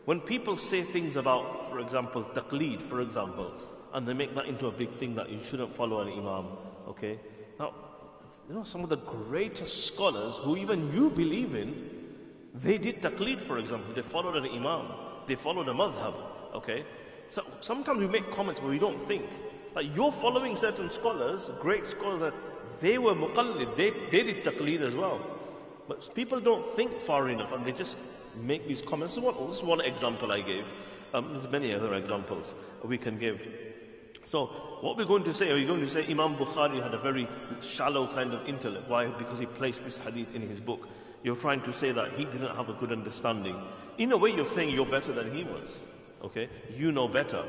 [0.06, 3.52] When people say things about, for example, taqleed, for example,
[3.92, 6.46] and they make that into a big thing that you shouldn't follow an imam.
[6.88, 7.18] Okay?
[7.58, 7.74] Now,
[8.48, 11.90] you know, some of the greatest scholars who even you believe in,
[12.54, 13.92] they did taqleed, for example.
[13.94, 14.92] They followed an imam.
[15.26, 16.14] They followed a madhab.
[16.54, 16.84] Okay?
[17.28, 19.24] So sometimes we make comments where we don't think.
[19.74, 22.34] Like you're following certain scholars, great scholars, that
[22.80, 25.20] they were muqallid, they, they did taqleed as well.
[25.88, 27.98] But people don't think far enough and they just
[28.36, 29.14] make these comments.
[29.14, 30.72] This is one, this is one example I gave.
[31.14, 33.46] Um, there's many other examples we can give.
[34.26, 34.46] So,
[34.80, 37.28] what we're going to say, are you going to say Imam Bukhari had a very
[37.60, 38.88] shallow kind of intellect?
[38.88, 39.06] Why?
[39.06, 40.88] Because he placed this hadith in his book.
[41.22, 43.56] You're trying to say that he didn't have a good understanding.
[43.98, 45.78] In a way, you're saying you're better than he was.
[46.24, 46.48] Okay?
[46.76, 47.44] You know better.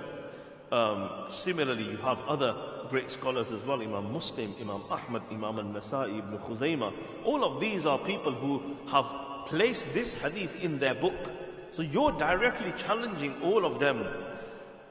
[0.71, 2.55] Um, similarly, you have other
[2.89, 6.93] great scholars as well Imam Muslim, Imam Ahmad, Imam al Nasa'i, Ibn Khuzaymah.
[7.23, 11.32] All of these are people who have placed this hadith in their book.
[11.71, 14.05] So you're directly challenging all of them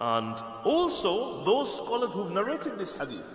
[0.01, 0.35] and
[0.65, 3.27] also those scholars who've narrated this hadith,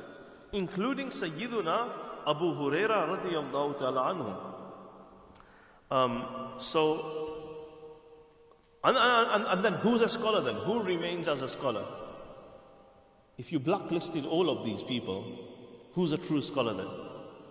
[0.54, 1.90] including Sayyiduna
[2.28, 4.52] Abu Huraira radiallahu ta'ala anhu.
[5.90, 7.66] Um, so,
[8.84, 10.56] and, and, and then who's a scholar then?
[10.56, 11.86] Who remains as a scholar?
[13.38, 15.26] If you blacklisted all of these people,
[15.94, 16.88] who's a true scholar then?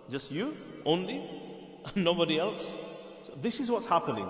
[0.09, 0.55] Just you?
[0.85, 1.29] Only?
[1.95, 2.65] Nobody else?
[3.27, 4.27] So this is what's happening.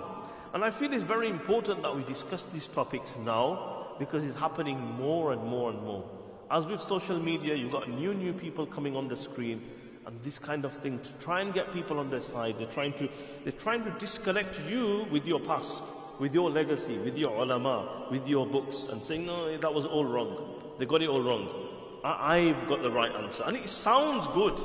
[0.52, 4.78] And I feel it's very important that we discuss these topics now because it's happening
[4.78, 6.04] more and more and more.
[6.50, 9.62] As with social media, you've got new, new people coming on the screen
[10.06, 12.56] and this kind of thing to try and get people on their side.
[12.58, 13.08] They're trying to,
[13.44, 15.84] they're trying to disconnect you with your past,
[16.18, 20.04] with your legacy, with your ulama, with your books and saying, no, that was all
[20.04, 20.74] wrong.
[20.78, 21.48] They got it all wrong.
[22.04, 23.44] I've got the right answer.
[23.46, 24.58] And it sounds good.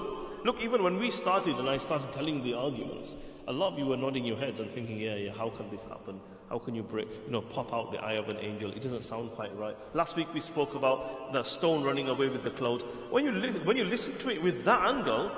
[0.43, 3.15] Look, even when we started and I started telling the arguments,
[3.47, 5.83] a lot of you were nodding your heads and thinking, yeah, yeah, how can this
[5.83, 6.19] happen?
[6.49, 8.71] How can you break, you know, pop out the eye of an angel?
[8.71, 9.75] It doesn't sound quite right.
[9.93, 12.85] Last week we spoke about the stone running away with the clouds.
[13.09, 15.31] When you, li- when you listen to it with that angle,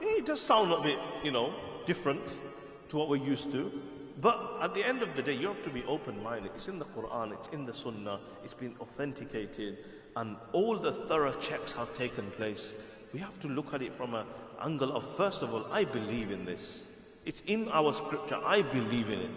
[0.00, 1.54] it does sound a bit, you know,
[1.86, 2.40] different
[2.88, 3.72] to what we're used to.
[4.20, 6.52] But at the end of the day, you have to be open minded.
[6.54, 9.78] It's in the Quran, it's in the Sunnah, it's been authenticated,
[10.14, 12.74] and all the thorough checks have taken place.
[13.14, 14.26] We have to look at it from an
[14.60, 16.84] angle of, first of all, I believe in this.
[17.24, 18.38] It's in our scripture.
[18.44, 19.30] I believe in it.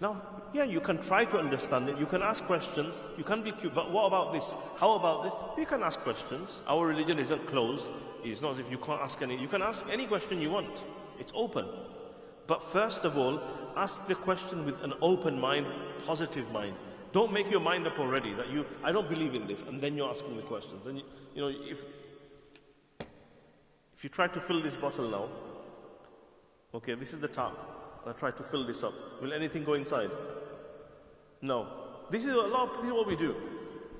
[0.00, 0.20] Now,
[0.52, 1.98] yeah, you can try to understand it.
[1.98, 3.00] You can ask questions.
[3.16, 3.74] You can be cute.
[3.74, 4.54] But what about this?
[4.76, 5.32] How about this?
[5.58, 6.62] You can ask questions.
[6.66, 7.88] Our religion isn't closed.
[8.24, 9.36] It's not as if you can't ask any.
[9.36, 10.84] You can ask any question you want.
[11.18, 11.66] It's open.
[12.46, 13.40] But first of all,
[13.76, 15.66] ask the question with an open mind,
[16.06, 16.76] positive mind.
[17.12, 19.96] Don't make your mind up already that you, I don't believe in this, and then
[19.96, 20.86] you're asking the questions.
[20.86, 21.84] And you, you know, if
[23.96, 25.28] if you try to fill this bottle now,
[26.74, 27.52] okay, this is the tap.
[28.06, 28.94] I try to fill this up.
[29.22, 30.10] Will anything go inside?
[31.40, 31.66] No.
[32.10, 32.82] This is a lot.
[32.82, 33.34] This is what we do.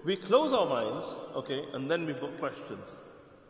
[0.04, 2.98] We close our minds, okay, and then we've got questions.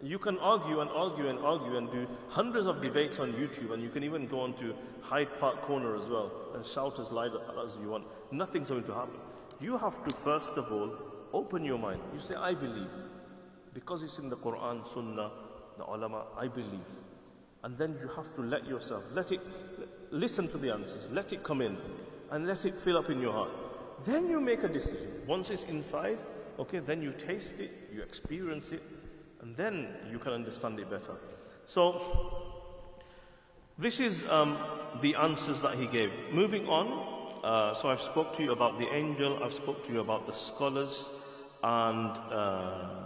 [0.03, 3.83] You can argue and argue and argue and do hundreds of debates on YouTube, and
[3.83, 7.33] you can even go on to Hyde Park Corner as well and shout as loud
[7.65, 8.05] as you want.
[8.31, 9.19] Nothing's going to happen.
[9.61, 10.97] You have to first of all
[11.33, 12.01] open your mind.
[12.15, 12.91] You say, I believe.
[13.73, 15.31] Because it's in the Quran, Sunnah,
[15.77, 16.87] the ulama, I believe.
[17.65, 19.41] And then you have to let yourself, let it,
[20.11, 21.79] listen to the answers, let it come in,
[22.31, 23.51] and let it fill up in your heart.
[24.05, 25.23] Then you make a decision.
[25.27, 26.19] Once it's inside,
[26.59, 28.83] okay, then you taste it, you experience it,
[29.41, 31.15] and then you can understand it better.
[31.65, 32.53] So,
[33.79, 34.59] this is um,
[35.01, 36.13] the answers that he gave.
[36.33, 40.01] Moving on, uh, so I've spoke to you about the angel, I've spoke to you
[40.01, 41.09] about the scholars,
[41.63, 43.04] and uh,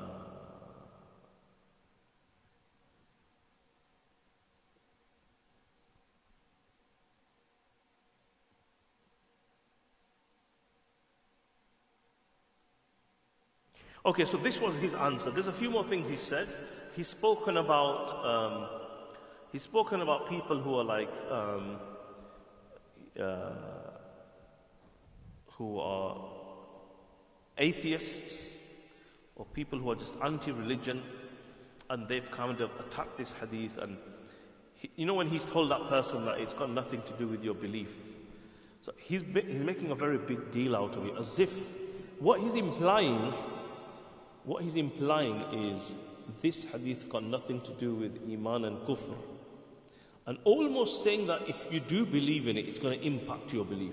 [14.06, 15.30] Okay, so this was his answer.
[15.30, 16.48] There's a few more things he said.
[16.94, 18.68] He's spoken about um,
[19.52, 21.76] he's spoken about people who are like um,
[23.20, 23.50] uh,
[25.52, 26.16] who are
[27.58, 28.56] atheists
[29.34, 31.02] or people who are just anti-religion,
[31.90, 33.78] and they've kind of attacked this hadith.
[33.78, 33.96] And
[34.74, 37.42] he, you know when he's told that person that it's got nothing to do with
[37.42, 37.90] your belief,
[38.80, 41.76] so he's he's making a very big deal out of it, as if
[42.20, 43.34] what he's implying
[44.48, 45.94] what he's implying is
[46.40, 49.14] this hadith got nothing to do with Iman and Kufr.
[50.26, 53.66] And almost saying that if you do believe in it, it's going to impact your
[53.66, 53.92] belief.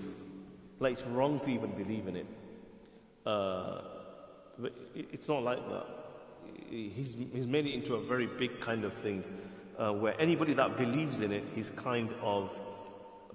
[0.80, 2.26] Like it's wrong to even believe in it.
[3.26, 3.82] Uh,
[4.58, 5.86] but it's not like that.
[6.70, 9.24] He's, he's made it into a very big kind of thing
[9.78, 12.58] uh, where anybody that believes in it, he's kind of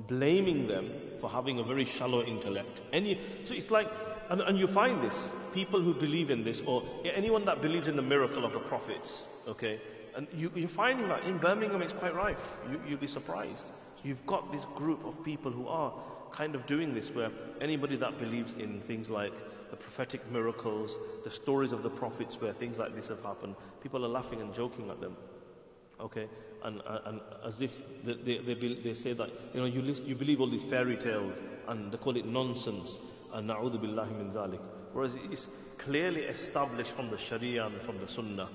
[0.07, 2.81] blaming them for having a very shallow intellect.
[2.91, 3.87] Any, so it's like
[4.31, 7.97] and, and you find this, people who believe in this, or anyone that believes in
[7.97, 9.81] the miracle of the prophets, okay?
[10.15, 12.59] And you, you're finding that in Birmingham it's quite rife.
[12.71, 13.71] You, you'll be surprised.
[14.05, 15.93] You've got this group of people who are
[16.31, 17.29] kind of doing this, where
[17.59, 19.33] anybody that believes in things like
[19.69, 24.05] the prophetic miracles, the stories of the prophets where things like this have happened, people
[24.05, 25.17] are laughing and joking at them.
[25.99, 26.29] Okay?
[26.63, 30.15] And, and, as if they, they, they, they say that, you know, you, list, you
[30.15, 32.99] believe all these fairy tales and they call it nonsense
[33.33, 34.59] and na'udhu billahi min dhalik.
[34.93, 38.49] Whereas it's clearly established from the Sharia and from the Sunnah.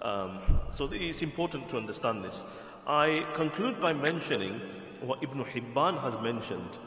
[0.00, 2.44] Um, so it's important to understand this.
[2.86, 4.60] I conclude by mentioning
[5.00, 6.78] what Ibn Hibban has mentioned.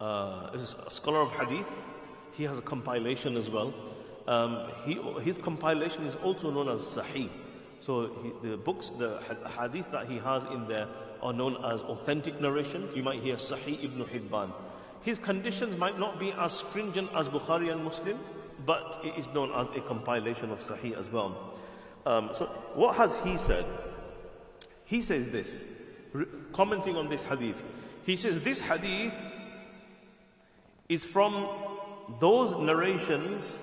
[0.00, 1.68] Uh, is a scholar of hadith.
[2.32, 3.72] He has a compilation as well.
[4.26, 7.28] Um, he, his compilation is also known as Sahih.
[7.80, 9.20] So he, the books, the
[9.58, 10.88] hadith that he has in there
[11.22, 12.94] are known as authentic narrations.
[12.94, 14.52] You might hear Sahih Ibn Hibban.
[15.02, 18.18] His conditions might not be as stringent as Bukhari and Muslim,
[18.64, 21.54] but it is known as a compilation of Sahih as well.
[22.06, 23.66] Um, so, what has he said?
[24.84, 25.64] He says this,
[26.12, 27.62] re- commenting on this hadith.
[28.04, 29.14] He says, This hadith
[30.88, 31.48] is from
[32.20, 33.62] those narrations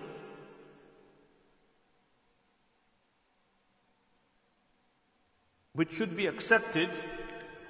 [5.74, 6.90] which should be accepted,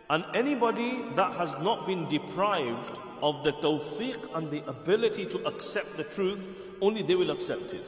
[0.09, 5.97] and anybody that has not been deprived of the tawfiq and the ability to accept
[5.97, 7.85] the truth, only they will accept it.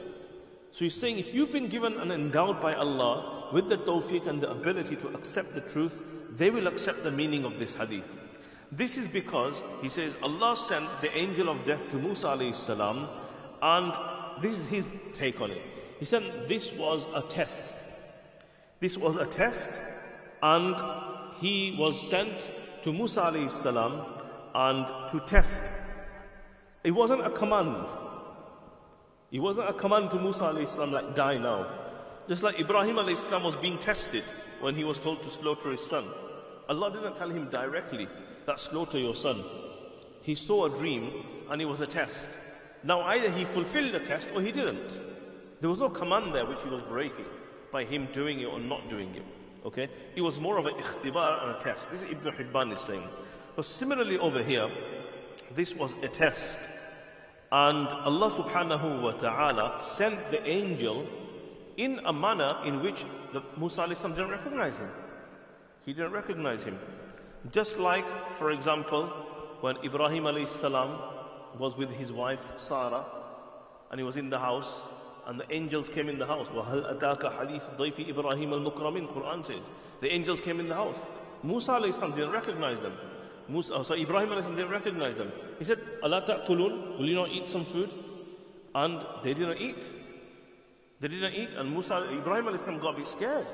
[0.70, 4.40] So he's saying if you've been given and endowed by Allah with the tawfiq and
[4.40, 6.04] the ability to accept the truth,
[6.36, 8.08] they will accept the meaning of this hadith.
[8.70, 13.08] This is because he says Allah sent the angel of death to Musa alayhi
[13.60, 15.62] and this is his take on it.
[15.98, 17.76] He said this was a test.
[18.80, 19.80] This was a test,
[20.42, 20.74] and
[21.42, 22.50] he was sent
[22.82, 24.06] to Musa alayhi salam
[24.54, 25.72] and to test.
[26.84, 27.88] It wasn't a command.
[29.32, 31.66] It wasn't a command to Musa salam like die now.
[32.28, 34.22] Just like Ibrahim salam was being tested
[34.60, 36.06] when he was told to slaughter his son.
[36.68, 38.06] Allah didn't tell him directly
[38.46, 39.44] that slaughter your son.
[40.22, 42.28] He saw a dream and it was a test.
[42.84, 45.00] Now either he fulfilled the test or he didn't.
[45.60, 47.26] There was no command there which he was breaking
[47.72, 49.24] by him doing it or not doing it.
[49.64, 49.88] Okay?
[50.14, 51.90] It was more of an ikhtibar and a test.
[51.90, 53.08] This is Ibn Hibban is saying.
[53.54, 54.70] But similarly over here,
[55.54, 56.58] this was a test.
[57.50, 61.06] And Allah subhanahu wa ta'ala sent the angel
[61.76, 64.88] in a manner in which the Musa didn't recognize him.
[65.84, 66.78] He didn't recognize him.
[67.50, 69.06] Just like, for example,
[69.60, 70.98] when Ibrahim alayhi salam
[71.58, 73.04] was with his wife Sarah
[73.90, 74.72] and he was in the house
[75.31, 76.47] and the angels came in the house.
[76.47, 79.63] وَهَلْ أَتَاكَ حَدِيثُ ضَيْفِ إِبْرَاهِيمَ الْمُكْرَمِينَ Quran says.
[80.01, 80.97] The angels came in the house.
[81.43, 82.93] Musa salam didn't recognize them.
[83.49, 85.31] Musa, so Ibrahim didn't recognize them.
[85.59, 87.93] He said, Allah ta'kulun, will you not eat some food?
[88.75, 89.83] And they didn't eat.
[90.99, 93.47] They didn't eat, and Musa, Ibrahim got a bit scared.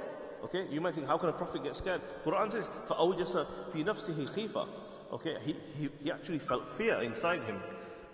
[0.46, 2.02] Okay, you might think, how can a prophet get scared?
[2.26, 4.68] Quran says, فَأَوْجَسَ فِي نَفْسِهِ خِيفَةً
[5.14, 7.62] Okay, he, he, he actually felt fear inside him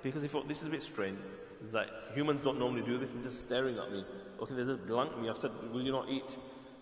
[0.03, 1.17] because he thought, this is a bit strange.
[1.72, 4.04] That humans don't normally do this, he's just staring at me.
[4.40, 5.28] Okay, they just blanked me.
[5.28, 6.36] I've said, will you not eat?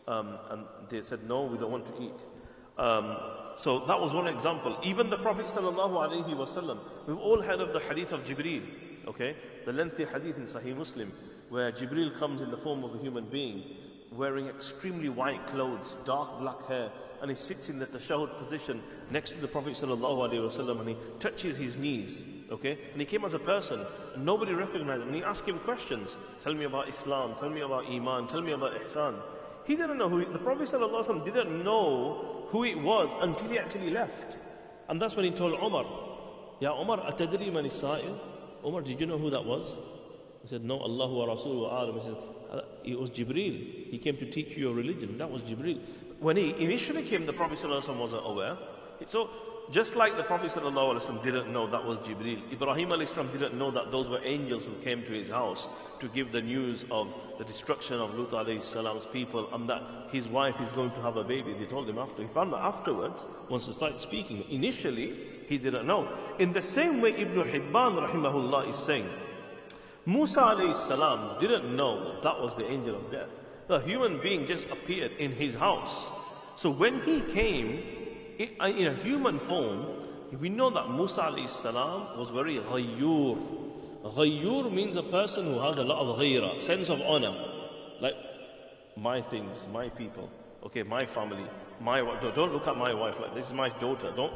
[0.09, 2.27] Um, and they said, no, we don't want to eat.
[2.79, 3.17] Um,
[3.57, 4.79] so that was one example.
[4.83, 8.63] Even the Prophet wasallam, we've all heard of the hadith of Jibreel,
[9.07, 9.37] okay?
[9.65, 11.13] The lengthy hadith in Sahih Muslim,
[11.51, 13.77] where Jibreel comes in the form of a human being,
[14.11, 19.31] wearing extremely white clothes, dark black hair, and he sits in the tashahud position next
[19.33, 22.79] to the Prophet wasallam, and he touches his knees, okay?
[22.93, 23.87] And he came as a person,
[24.19, 26.17] nobody recognized him, and he asked him questions.
[26.41, 29.15] Tell me about Islam, tell me about Iman, tell me about Ihsan.
[29.65, 33.59] He didn't know who, he, the Prophet ﷺ didn't know who it was until he
[33.59, 34.37] actually left.
[34.89, 35.85] And that's when he told Umar,
[36.61, 38.19] Ya Umar, atadri man as-sa'il?
[38.65, 39.79] Umar, did you know who that was?
[40.43, 41.93] He said, No, Allah wa Rasul wa.
[41.93, 42.17] He said,
[42.51, 43.91] uh, It was Jibreel.
[43.91, 45.17] He came to teach you your religion.
[45.19, 45.81] That was Jibreel.
[46.21, 48.57] When he initially came, the Prophet ﷺ wasn't aware.
[49.09, 49.31] So
[49.70, 53.92] just like the Prophet ﷺ didn't know that was Jibreel, Ibrahim ﷺ didn't know that
[53.92, 55.68] those were angels who came to his house
[56.00, 59.82] to give the news of the destruction of Lut ﷺ's people and that
[60.12, 61.54] his wife is going to have a baby.
[61.54, 62.22] They told him after.
[62.22, 64.46] He found out afterwards, once they started speaking.
[64.50, 66.18] Initially, he didn't know.
[66.40, 69.10] In the same way, Ibn Hibban rahimahullah is saying,
[70.06, 73.28] Musa ﷺ didn't know that that was the angel of death.
[73.68, 76.10] The human being just appeared in his house.
[76.56, 78.01] So when he came,
[78.61, 79.87] uh, in a human form,
[80.41, 83.39] we know that Musa salam was very ghayyur.
[84.05, 87.35] Ghayyur means a person who has a lot of ghayra, sense of honor.
[88.01, 88.15] Like
[88.97, 90.31] my things, my people,
[90.65, 91.45] okay, my family,
[91.83, 92.01] my
[92.35, 94.13] don't look at my wife like this is my daughter.
[94.15, 94.33] Don't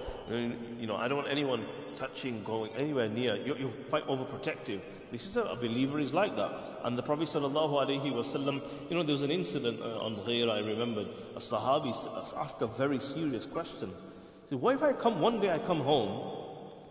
[0.79, 0.97] you know?
[0.97, 1.65] I don't want anyone
[1.97, 3.37] touching, going anywhere near.
[3.37, 4.81] You're, you're quite overprotective.
[5.13, 6.51] This is a, a, believer is like that.
[6.83, 10.51] And the Prophet sallallahu alaihi wasallam, you know, there was an incident uh, on Ghair.
[10.51, 11.93] I remembered a Sahabi
[12.37, 13.91] asked a very serious question.
[14.43, 15.51] He said, "What if I come one day?
[15.51, 16.43] I come home."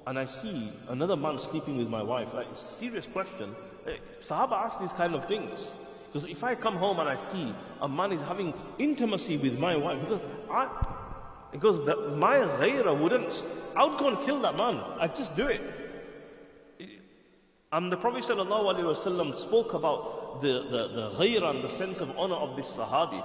[0.08, 2.36] And I see another man sleeping with my wife.
[2.36, 3.56] Like, serious question.
[3.88, 3.94] Uh,
[4.24, 5.72] Sahaba ask these kind of things.
[6.16, 9.76] Because if I come home and I see a man is having intimacy with my
[9.76, 10.70] wife, because I,
[11.52, 13.46] because the, my ghaira wouldn't,
[13.76, 14.82] I would go and kill that man.
[14.98, 15.60] I'd just do it.
[17.74, 22.36] And the Prophet ﷺ spoke about the, the, the ghaira and the sense of honor
[22.36, 23.22] of this Sahabi.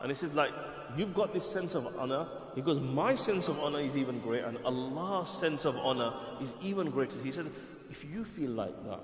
[0.00, 0.54] And he said, like,
[0.96, 4.56] you've got this sense of honor because my sense of honor is even greater and
[4.64, 7.18] Allah's sense of honor is even greater.
[7.22, 7.50] He said,
[7.90, 9.00] if you feel like that,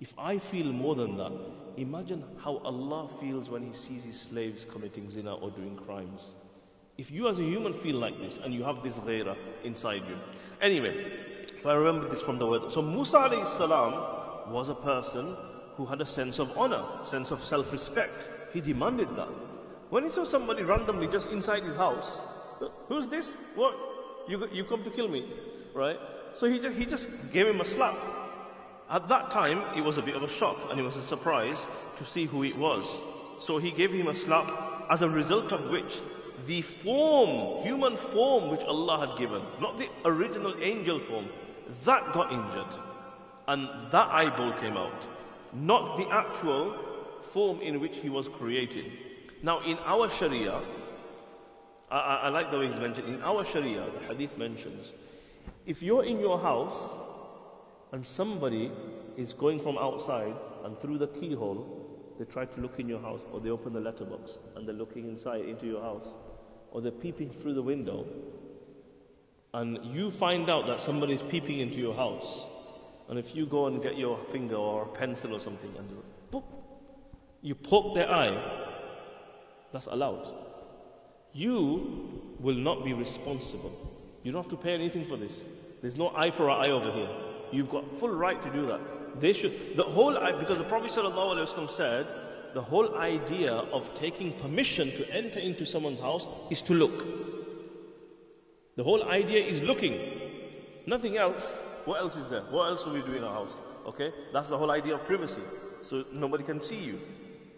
[0.00, 1.32] if I feel more than that,
[1.76, 6.34] imagine how Allah feels when He sees His slaves committing zina or doing crimes.
[6.98, 10.18] If you as a human feel like this and you have this ghaira inside you.
[10.60, 11.12] Anyway,
[11.56, 12.72] if I remember this from the word.
[12.72, 15.36] So Musa salam was a person
[15.76, 18.30] who had a sense of honor, sense of self-respect.
[18.52, 19.28] He demanded that.
[19.90, 22.22] When he saw somebody randomly just inside his house,
[22.88, 23.36] who's this?
[23.54, 23.74] What?
[24.26, 25.26] You, you come to kill me,
[25.74, 25.98] right?
[26.34, 27.96] So he just, he just gave him a slap.
[28.88, 31.66] At that time, it was a bit of a shock and it was a surprise
[31.96, 33.02] to see who it was.
[33.40, 34.50] So he gave him a slap,
[34.88, 36.00] as a result of which
[36.46, 41.28] the form, human form which Allah had given, not the original angel form,
[41.84, 42.80] that got injured.
[43.48, 45.08] And that eyeball came out,
[45.52, 46.76] not the actual
[47.22, 48.92] form in which he was created.
[49.42, 50.60] Now, in our Sharia,
[51.90, 54.92] I, I, I like the way he's mentioned, in our Sharia, the hadith mentions,
[55.66, 56.94] if you're in your house
[57.92, 58.70] and somebody
[59.16, 60.34] is going from outside
[60.64, 63.80] and through the keyhole, they try to look in your house or they open the
[63.80, 66.08] letterbox and they're looking inside into your house
[66.70, 68.06] or they're peeping through the window
[69.54, 72.44] and you find out that somebody's peeping into your house
[73.08, 75.88] and if you go and get your finger or a pencil or something and
[76.32, 76.42] boop,
[77.42, 78.64] you poke their eye,
[79.72, 80.32] that's allowed.
[81.32, 83.72] You will not be responsible.
[84.22, 85.44] You don't have to pay anything for this.
[85.82, 87.08] There's no eye for an eye over here.
[87.52, 88.80] You've got full right to do that.
[89.20, 92.06] They should, the whole, because the Prophet ﷺ said,
[92.54, 97.04] the whole idea of taking permission to enter into someone's house is to look.
[98.76, 100.00] The whole idea is looking.
[100.86, 101.50] Nothing else.
[101.84, 102.42] What else is there?
[102.42, 103.60] What else do we do in our house?
[103.86, 104.12] Okay?
[104.32, 105.42] That's the whole idea of privacy.
[105.82, 107.00] So nobody can see you.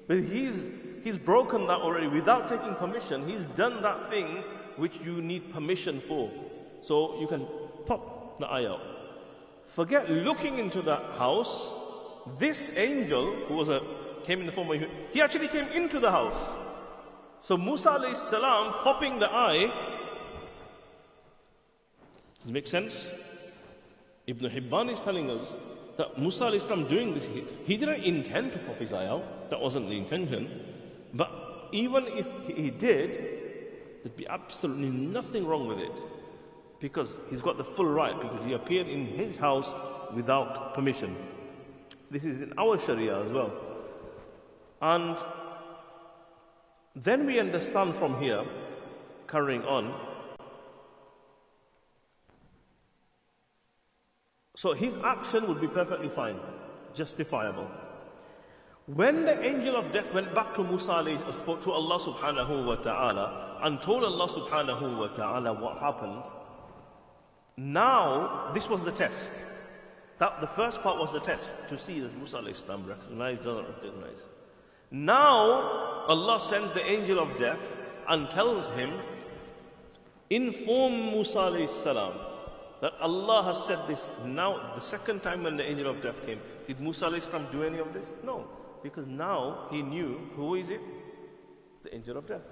[0.06, 0.68] But he's,
[1.04, 3.28] he's broken that already without taking permission.
[3.28, 4.42] He's done that thing
[4.76, 6.30] which you need permission for.
[6.80, 7.46] So you can
[7.86, 8.80] pop the eye out.
[9.68, 11.72] Forget looking into the house.
[12.38, 13.80] This angel, who was a
[14.24, 16.38] came in the form of he actually came into the house.
[17.42, 19.72] So Musa alayhi salam popping the eye.
[22.38, 23.08] Does it make sense?
[24.26, 25.56] Ibn Hibban is telling us
[25.96, 29.50] that Musa alayhi salam doing this, he, he didn't intend to pop his eye out.
[29.50, 30.50] That wasn't the intention.
[31.14, 31.30] But
[31.72, 33.12] even if he did,
[34.02, 36.02] there'd be absolutely nothing wrong with it.
[36.80, 39.74] Because he's got the full right, because he appeared in his house
[40.14, 41.16] without permission.
[42.10, 43.52] This is in our Sharia as well.
[44.80, 45.18] And
[46.94, 48.44] then we understand from here,
[49.26, 49.94] carrying on.
[54.56, 56.40] So his action would be perfectly fine,
[56.94, 57.70] justifiable.
[58.86, 63.82] When the angel of death went back to Musa to Allah subhanahu wa ta'ala and
[63.82, 66.24] told Allah subhanahu wa ta'ala what happened,
[67.58, 69.32] now this was the test.
[70.18, 74.22] That the first part was the test to see that Musa recognized or not recognized.
[74.92, 77.60] Now Allah sends the angel of death
[78.08, 78.92] and tells him,
[80.30, 82.14] inform Musa salam
[82.80, 84.08] that Allah has said this.
[84.24, 87.78] Now, the second time when the angel of death came, did Musa salam do any
[87.78, 88.06] of this?
[88.24, 88.46] No,
[88.84, 90.80] because now he knew who is it?
[91.72, 92.42] It's the angel of death.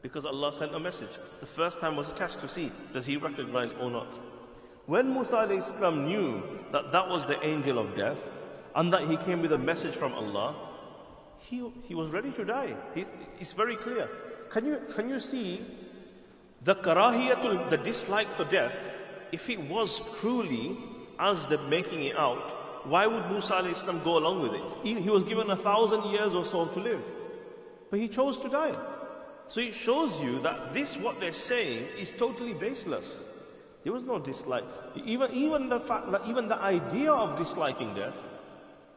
[0.00, 1.10] Because Allah sent a message.
[1.40, 4.18] The first time was a test to see does he recognize or not.
[4.88, 8.40] When Musa salam knew that that was the angel of death
[8.74, 10.56] and that he came with a message from Allah,
[11.36, 12.74] he, he was ready to die.
[12.94, 13.04] He,
[13.38, 14.08] it's very clear.
[14.48, 15.60] Can you, can you see
[16.62, 18.74] the karahiyatul, the dislike for death,
[19.30, 20.78] if it was truly
[21.18, 24.64] as they're making it out, why would Musa Islam go along with it?
[24.82, 27.04] He, he was given a thousand years or so to live,
[27.90, 28.74] but he chose to die.
[29.48, 33.24] So it shows you that this, what they're saying, is totally baseless.
[33.88, 34.64] There was no dislike.
[35.06, 38.22] Even, even the fact even the idea of disliking death,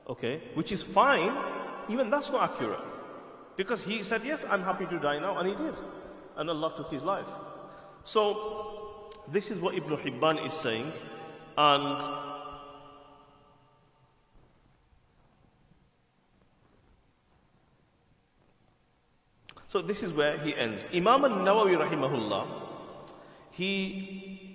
[0.05, 1.33] okay, which is fine,
[1.87, 2.81] even that's not accurate.
[3.55, 5.75] Because he said, Yes, I'm happy to die now, and he did.
[6.35, 7.29] And Allah took his life.
[8.03, 10.91] So, this is what Ibn Hibban is saying,
[11.57, 12.03] and
[19.69, 20.83] so this is where he ends.
[20.93, 22.45] Imam al Nawawi, rahimahullah,
[23.51, 24.50] he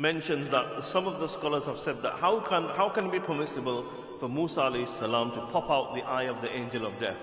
[0.00, 3.20] mentions that some of the scholars have said that how can, how can it be
[3.20, 3.84] permissible
[4.18, 7.22] for Musa salam to pop out the eye of the angel of death?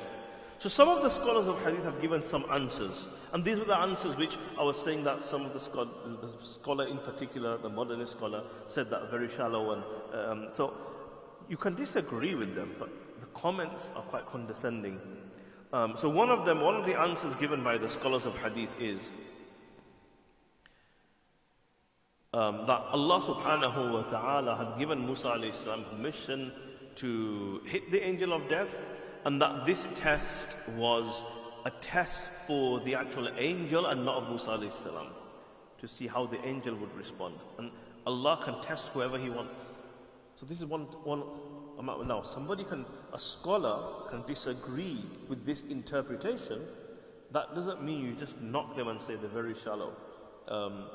[0.60, 3.10] So some of the scholars of hadith have given some answers.
[3.34, 5.90] And these were the answers which I was saying that some of the, scholar,
[6.22, 9.72] the scholar in particular, the modernist scholar, said that very shallow.
[9.74, 10.74] And um, so
[11.50, 15.00] you can disagree with them, but the comments are quite condescending.
[15.74, 18.72] Um, so one of them, one of the answers given by the scholars of hadith
[18.80, 19.12] is
[22.38, 26.52] um, that Allah subhanahu wa ta'ala had given Musa alayhi permission
[26.94, 28.76] to hit the angel of death
[29.26, 31.24] and that this test was
[31.66, 35.08] a test for the actual angel and not of Musa alayhi
[35.80, 37.34] to see how the angel would respond.
[37.58, 37.72] And
[38.06, 39.66] Allah can test whoever He wants.
[40.36, 41.24] So this is one, one
[42.08, 46.62] now somebody can, a scholar can disagree with this interpretation.
[47.32, 49.94] That doesn't mean you just knock them and say they're very shallow.
[50.48, 50.86] Um,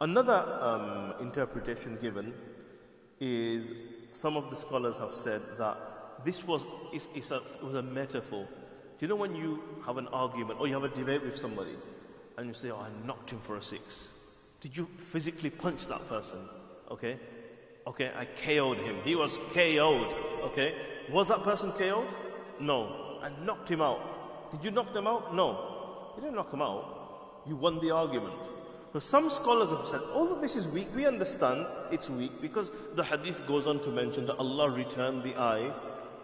[0.00, 2.34] Another um, interpretation given
[3.18, 3.72] is
[4.12, 5.78] some of the scholars have said that
[6.24, 8.46] this was a, was a metaphor.
[8.98, 11.76] Do you know when you have an argument or you have a debate with somebody
[12.36, 14.08] and you say, Oh, I knocked him for a six?
[14.60, 16.38] Did you physically punch that person?
[16.90, 17.18] Okay?
[17.86, 18.96] Okay, I KO'd him.
[19.04, 20.14] He was KO'd.
[20.44, 20.74] Okay?
[21.10, 22.08] Was that person KO'd?
[22.60, 23.18] No.
[23.22, 24.50] I knocked him out.
[24.50, 25.34] Did you knock them out?
[25.34, 26.12] No.
[26.16, 27.42] You didn't knock him out.
[27.46, 28.50] You won the argument.
[28.96, 33.04] So some scholars have said, although this is weak, we understand it's weak because the
[33.04, 35.70] hadith goes on to mention that Allah returned the eye.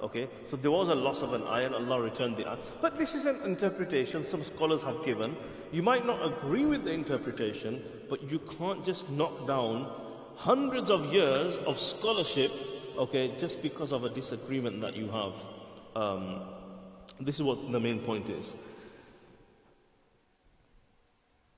[0.03, 2.57] Okay, so there was a loss of an eye and Allah returned the eye.
[2.81, 5.37] But this is an interpretation some scholars have given.
[5.71, 9.93] You might not agree with the interpretation, but you can't just knock down
[10.37, 12.53] hundreds of years of scholarship,
[12.97, 15.35] okay, just because of a disagreement that you have.
[15.95, 16.41] Um,
[17.21, 18.57] this is what the main point is.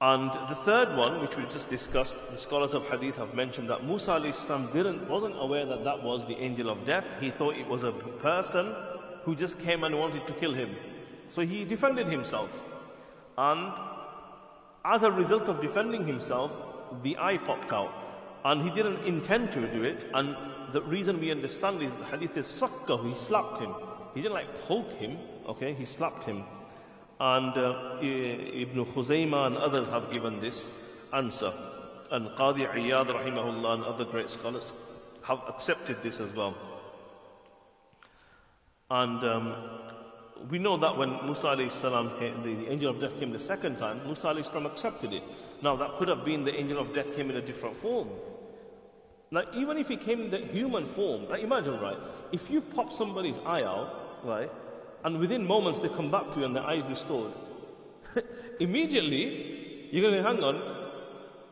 [0.00, 3.84] And the third one, which we just discussed, the scholars of hadith have mentioned that
[3.84, 4.20] Musa
[4.72, 7.06] didn't, wasn't aware that that was the angel of death.
[7.20, 8.74] He thought it was a person
[9.22, 10.74] who just came and wanted to kill him.
[11.30, 12.64] So he defended himself.
[13.38, 13.72] And
[14.84, 16.60] as a result of defending himself,
[17.02, 17.92] the eye popped out.
[18.44, 20.06] And he didn't intend to do it.
[20.12, 20.36] And
[20.72, 23.72] the reason we understand is the hadith is sakka, he slapped him.
[24.14, 25.18] He didn't like poke him,
[25.48, 25.72] okay?
[25.72, 26.44] He slapped him.
[27.20, 30.74] And uh, Ibn Khuzaymah and others have given this
[31.12, 31.52] answer.
[32.10, 34.72] And Qadi Iyad rahimahullah and other great scholars
[35.22, 36.56] have accepted this as well.
[38.90, 39.54] And um,
[40.50, 44.04] we know that when Musa salam came, the, angel of death came the second time,
[44.04, 45.22] Musa salam accepted it.
[45.62, 48.08] Now that could have been the angel of death came in a different form.
[49.30, 51.96] Now even if he came in the human form, now imagine right,
[52.32, 54.50] if you pop somebody's eye out, right,
[55.04, 57.32] and within moments they come back to you and their eye is restored,
[58.60, 60.90] immediately you're going to hang on,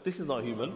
[0.03, 0.74] this is not human.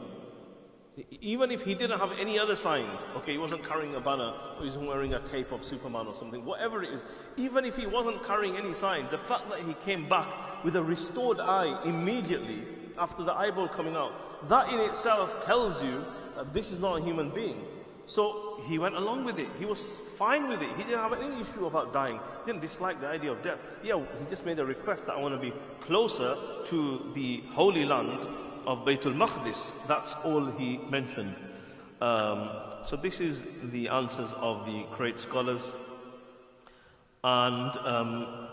[1.21, 4.61] Even if he didn't have any other signs, okay, he wasn't carrying a banner, or
[4.61, 7.05] he wasn't wearing a cape of Superman or something, whatever it is,
[7.37, 10.83] even if he wasn't carrying any signs, the fact that he came back with a
[10.83, 12.63] restored eye immediately
[12.99, 16.05] after the eyeball coming out, that in itself tells you
[16.35, 17.63] that this is not a human being.
[18.07, 19.49] So he went along with it.
[19.59, 20.69] He was fine with it.
[20.77, 22.21] He didn't have any issue about dying.
[22.45, 23.59] He didn't dislike the idea of death.
[23.83, 27.85] Yeah, he just made a request that I want to be closer to the Holy
[27.85, 28.27] Land
[28.65, 29.73] of Baytul Maqdis.
[29.89, 31.35] That's all he mentioned.
[32.01, 32.51] Um,
[32.85, 35.73] so this is the answers of the great scholars.
[37.25, 38.49] And um,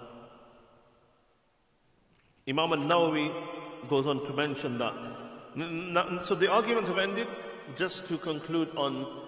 [2.49, 6.23] Imam al-Nawawi goes on to mention that.
[6.23, 7.27] So the arguments have ended.
[7.77, 9.22] Just to conclude on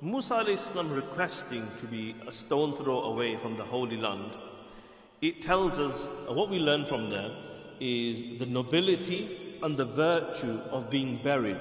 [0.00, 4.30] Musa Islam requesting to be a stone throw away from the Holy Land,
[5.20, 7.32] it tells us, uh, what we learn from there
[7.80, 11.58] is the nobility and the virtue of being buried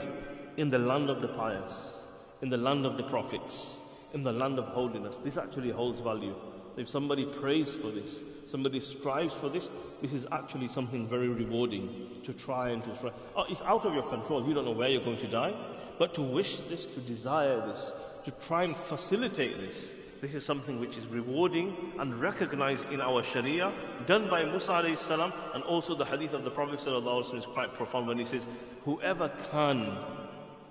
[0.56, 1.96] in the land of the pious,
[2.44, 3.78] in the land of the prophets,
[4.14, 5.18] in the land of holiness.
[5.24, 6.36] This actually holds value.
[6.78, 12.22] If somebody prays for this, somebody strives for this, this is actually something very rewarding
[12.24, 13.14] to try and to strive.
[13.36, 14.48] Oh, uh, it's out of your control.
[14.48, 15.56] You don't know where you're going to die.
[15.98, 17.92] But to wish this, to desire this,
[18.28, 23.24] to try and facilitate this, this is something which is rewarding and recognized in our
[23.24, 23.72] Sharia,
[24.06, 28.18] done by Musa salam, and also the hadith of the Prophet is quite profound when
[28.18, 28.46] he says,
[28.84, 29.98] Whoever can,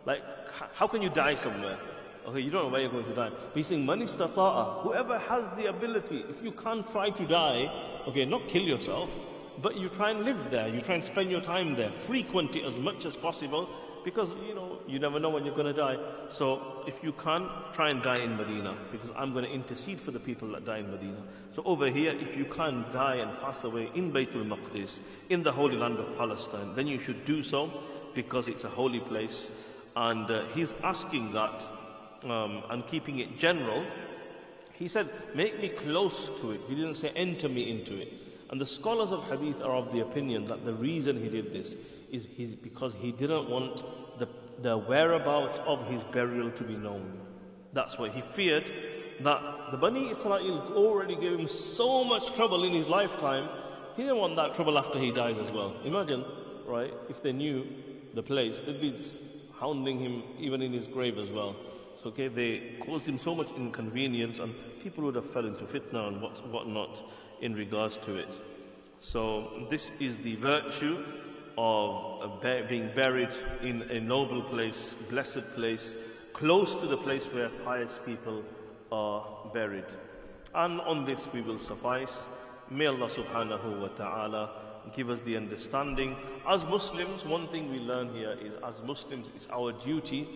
[0.04, 0.22] like,
[0.74, 1.78] how can you die somewhere?
[2.26, 3.30] Okay, you don't know where you're going to die.
[3.30, 7.72] But he's saying, Man istata'a, whoever has the ability, if you can't try to die,
[8.06, 9.08] okay, not kill yourself,
[9.62, 12.66] but you try and live there, you try and spend your time there, frequent it
[12.66, 13.66] as much as possible,
[14.06, 15.98] because, you know, you never know when you're going to die.
[16.28, 20.12] So if you can't, try and die in Medina because I'm going to intercede for
[20.12, 21.20] the people that die in Medina.
[21.50, 25.50] So over here, if you can't die and pass away in Baytul Maqdis, in the
[25.50, 27.68] Holy Land of Palestine, then you should do so
[28.14, 29.50] because it's a holy place.
[29.96, 31.68] And uh, he's asking that
[32.22, 33.84] um, and keeping it general.
[34.74, 36.60] He said, Make me close to it.
[36.68, 38.12] He didn't say, Enter me into it.
[38.50, 41.74] And the scholars of hadith are of the opinion that the reason he did this
[42.16, 43.82] is because he didn't want
[44.18, 44.28] the,
[44.62, 47.20] the whereabouts of his burial to be known.
[47.72, 48.72] That's why he feared
[49.20, 53.48] that the Bani Israel already gave him so much trouble in his lifetime,
[53.96, 55.74] he didn't want that trouble after he dies as well.
[55.84, 56.24] Imagine,
[56.66, 57.66] right, if they knew
[58.14, 58.94] the place, they'd be
[59.58, 61.56] hounding him even in his grave as well.
[62.02, 66.08] So, okay, they caused him so much inconvenience, and people would have fell into fitna
[66.08, 67.10] and what, whatnot
[67.40, 68.38] in regards to it.
[69.00, 71.04] So, this is the virtue
[71.58, 75.94] of uh, being buried in a noble place, blessed place,
[76.32, 78.42] close to the place where pious people
[78.92, 79.86] are buried.
[80.54, 82.24] And on this we will suffice.
[82.70, 84.50] May Allah subhanahu wa ta'ala
[84.94, 86.16] give us the understanding.
[86.48, 90.28] As Muslims, one thing we learn here is as Muslims, it's our duty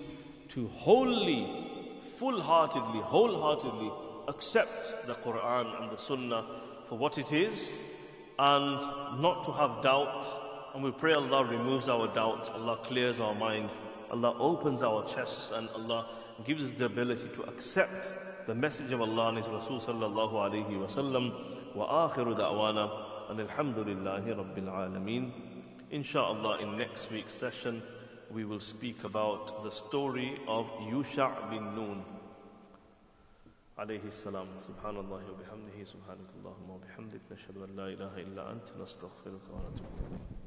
[0.49, 3.91] to wholly, full heartedly, wholeheartedly
[4.29, 6.47] accept the Quran and the Sunnah
[6.89, 7.85] for what it is
[8.39, 8.81] and
[9.21, 10.40] not to have doubt
[10.74, 13.80] and we pray Allah removes our doubts, Allah clears our minds,
[14.12, 16.08] Allah opens our chests, and Allah
[16.44, 18.14] gives us the ability to accept
[18.46, 21.34] the message of Allah and His Rasul sallallahu alayhi wa sallam.
[21.74, 25.32] Wa akhiru da'wana and alhamdulillahi rabbil alameen.
[25.92, 27.82] Inshallah, in next week's session,
[28.30, 32.04] we will speak about the story of Yusha bin Nun.
[33.78, 39.44] عليه السلام سبحان الله وبحمده سبحانك اللهم وبحمدك نشهد أن لا إله إلا أنت نستغفرك
[39.52, 40.39] ونتوب إليك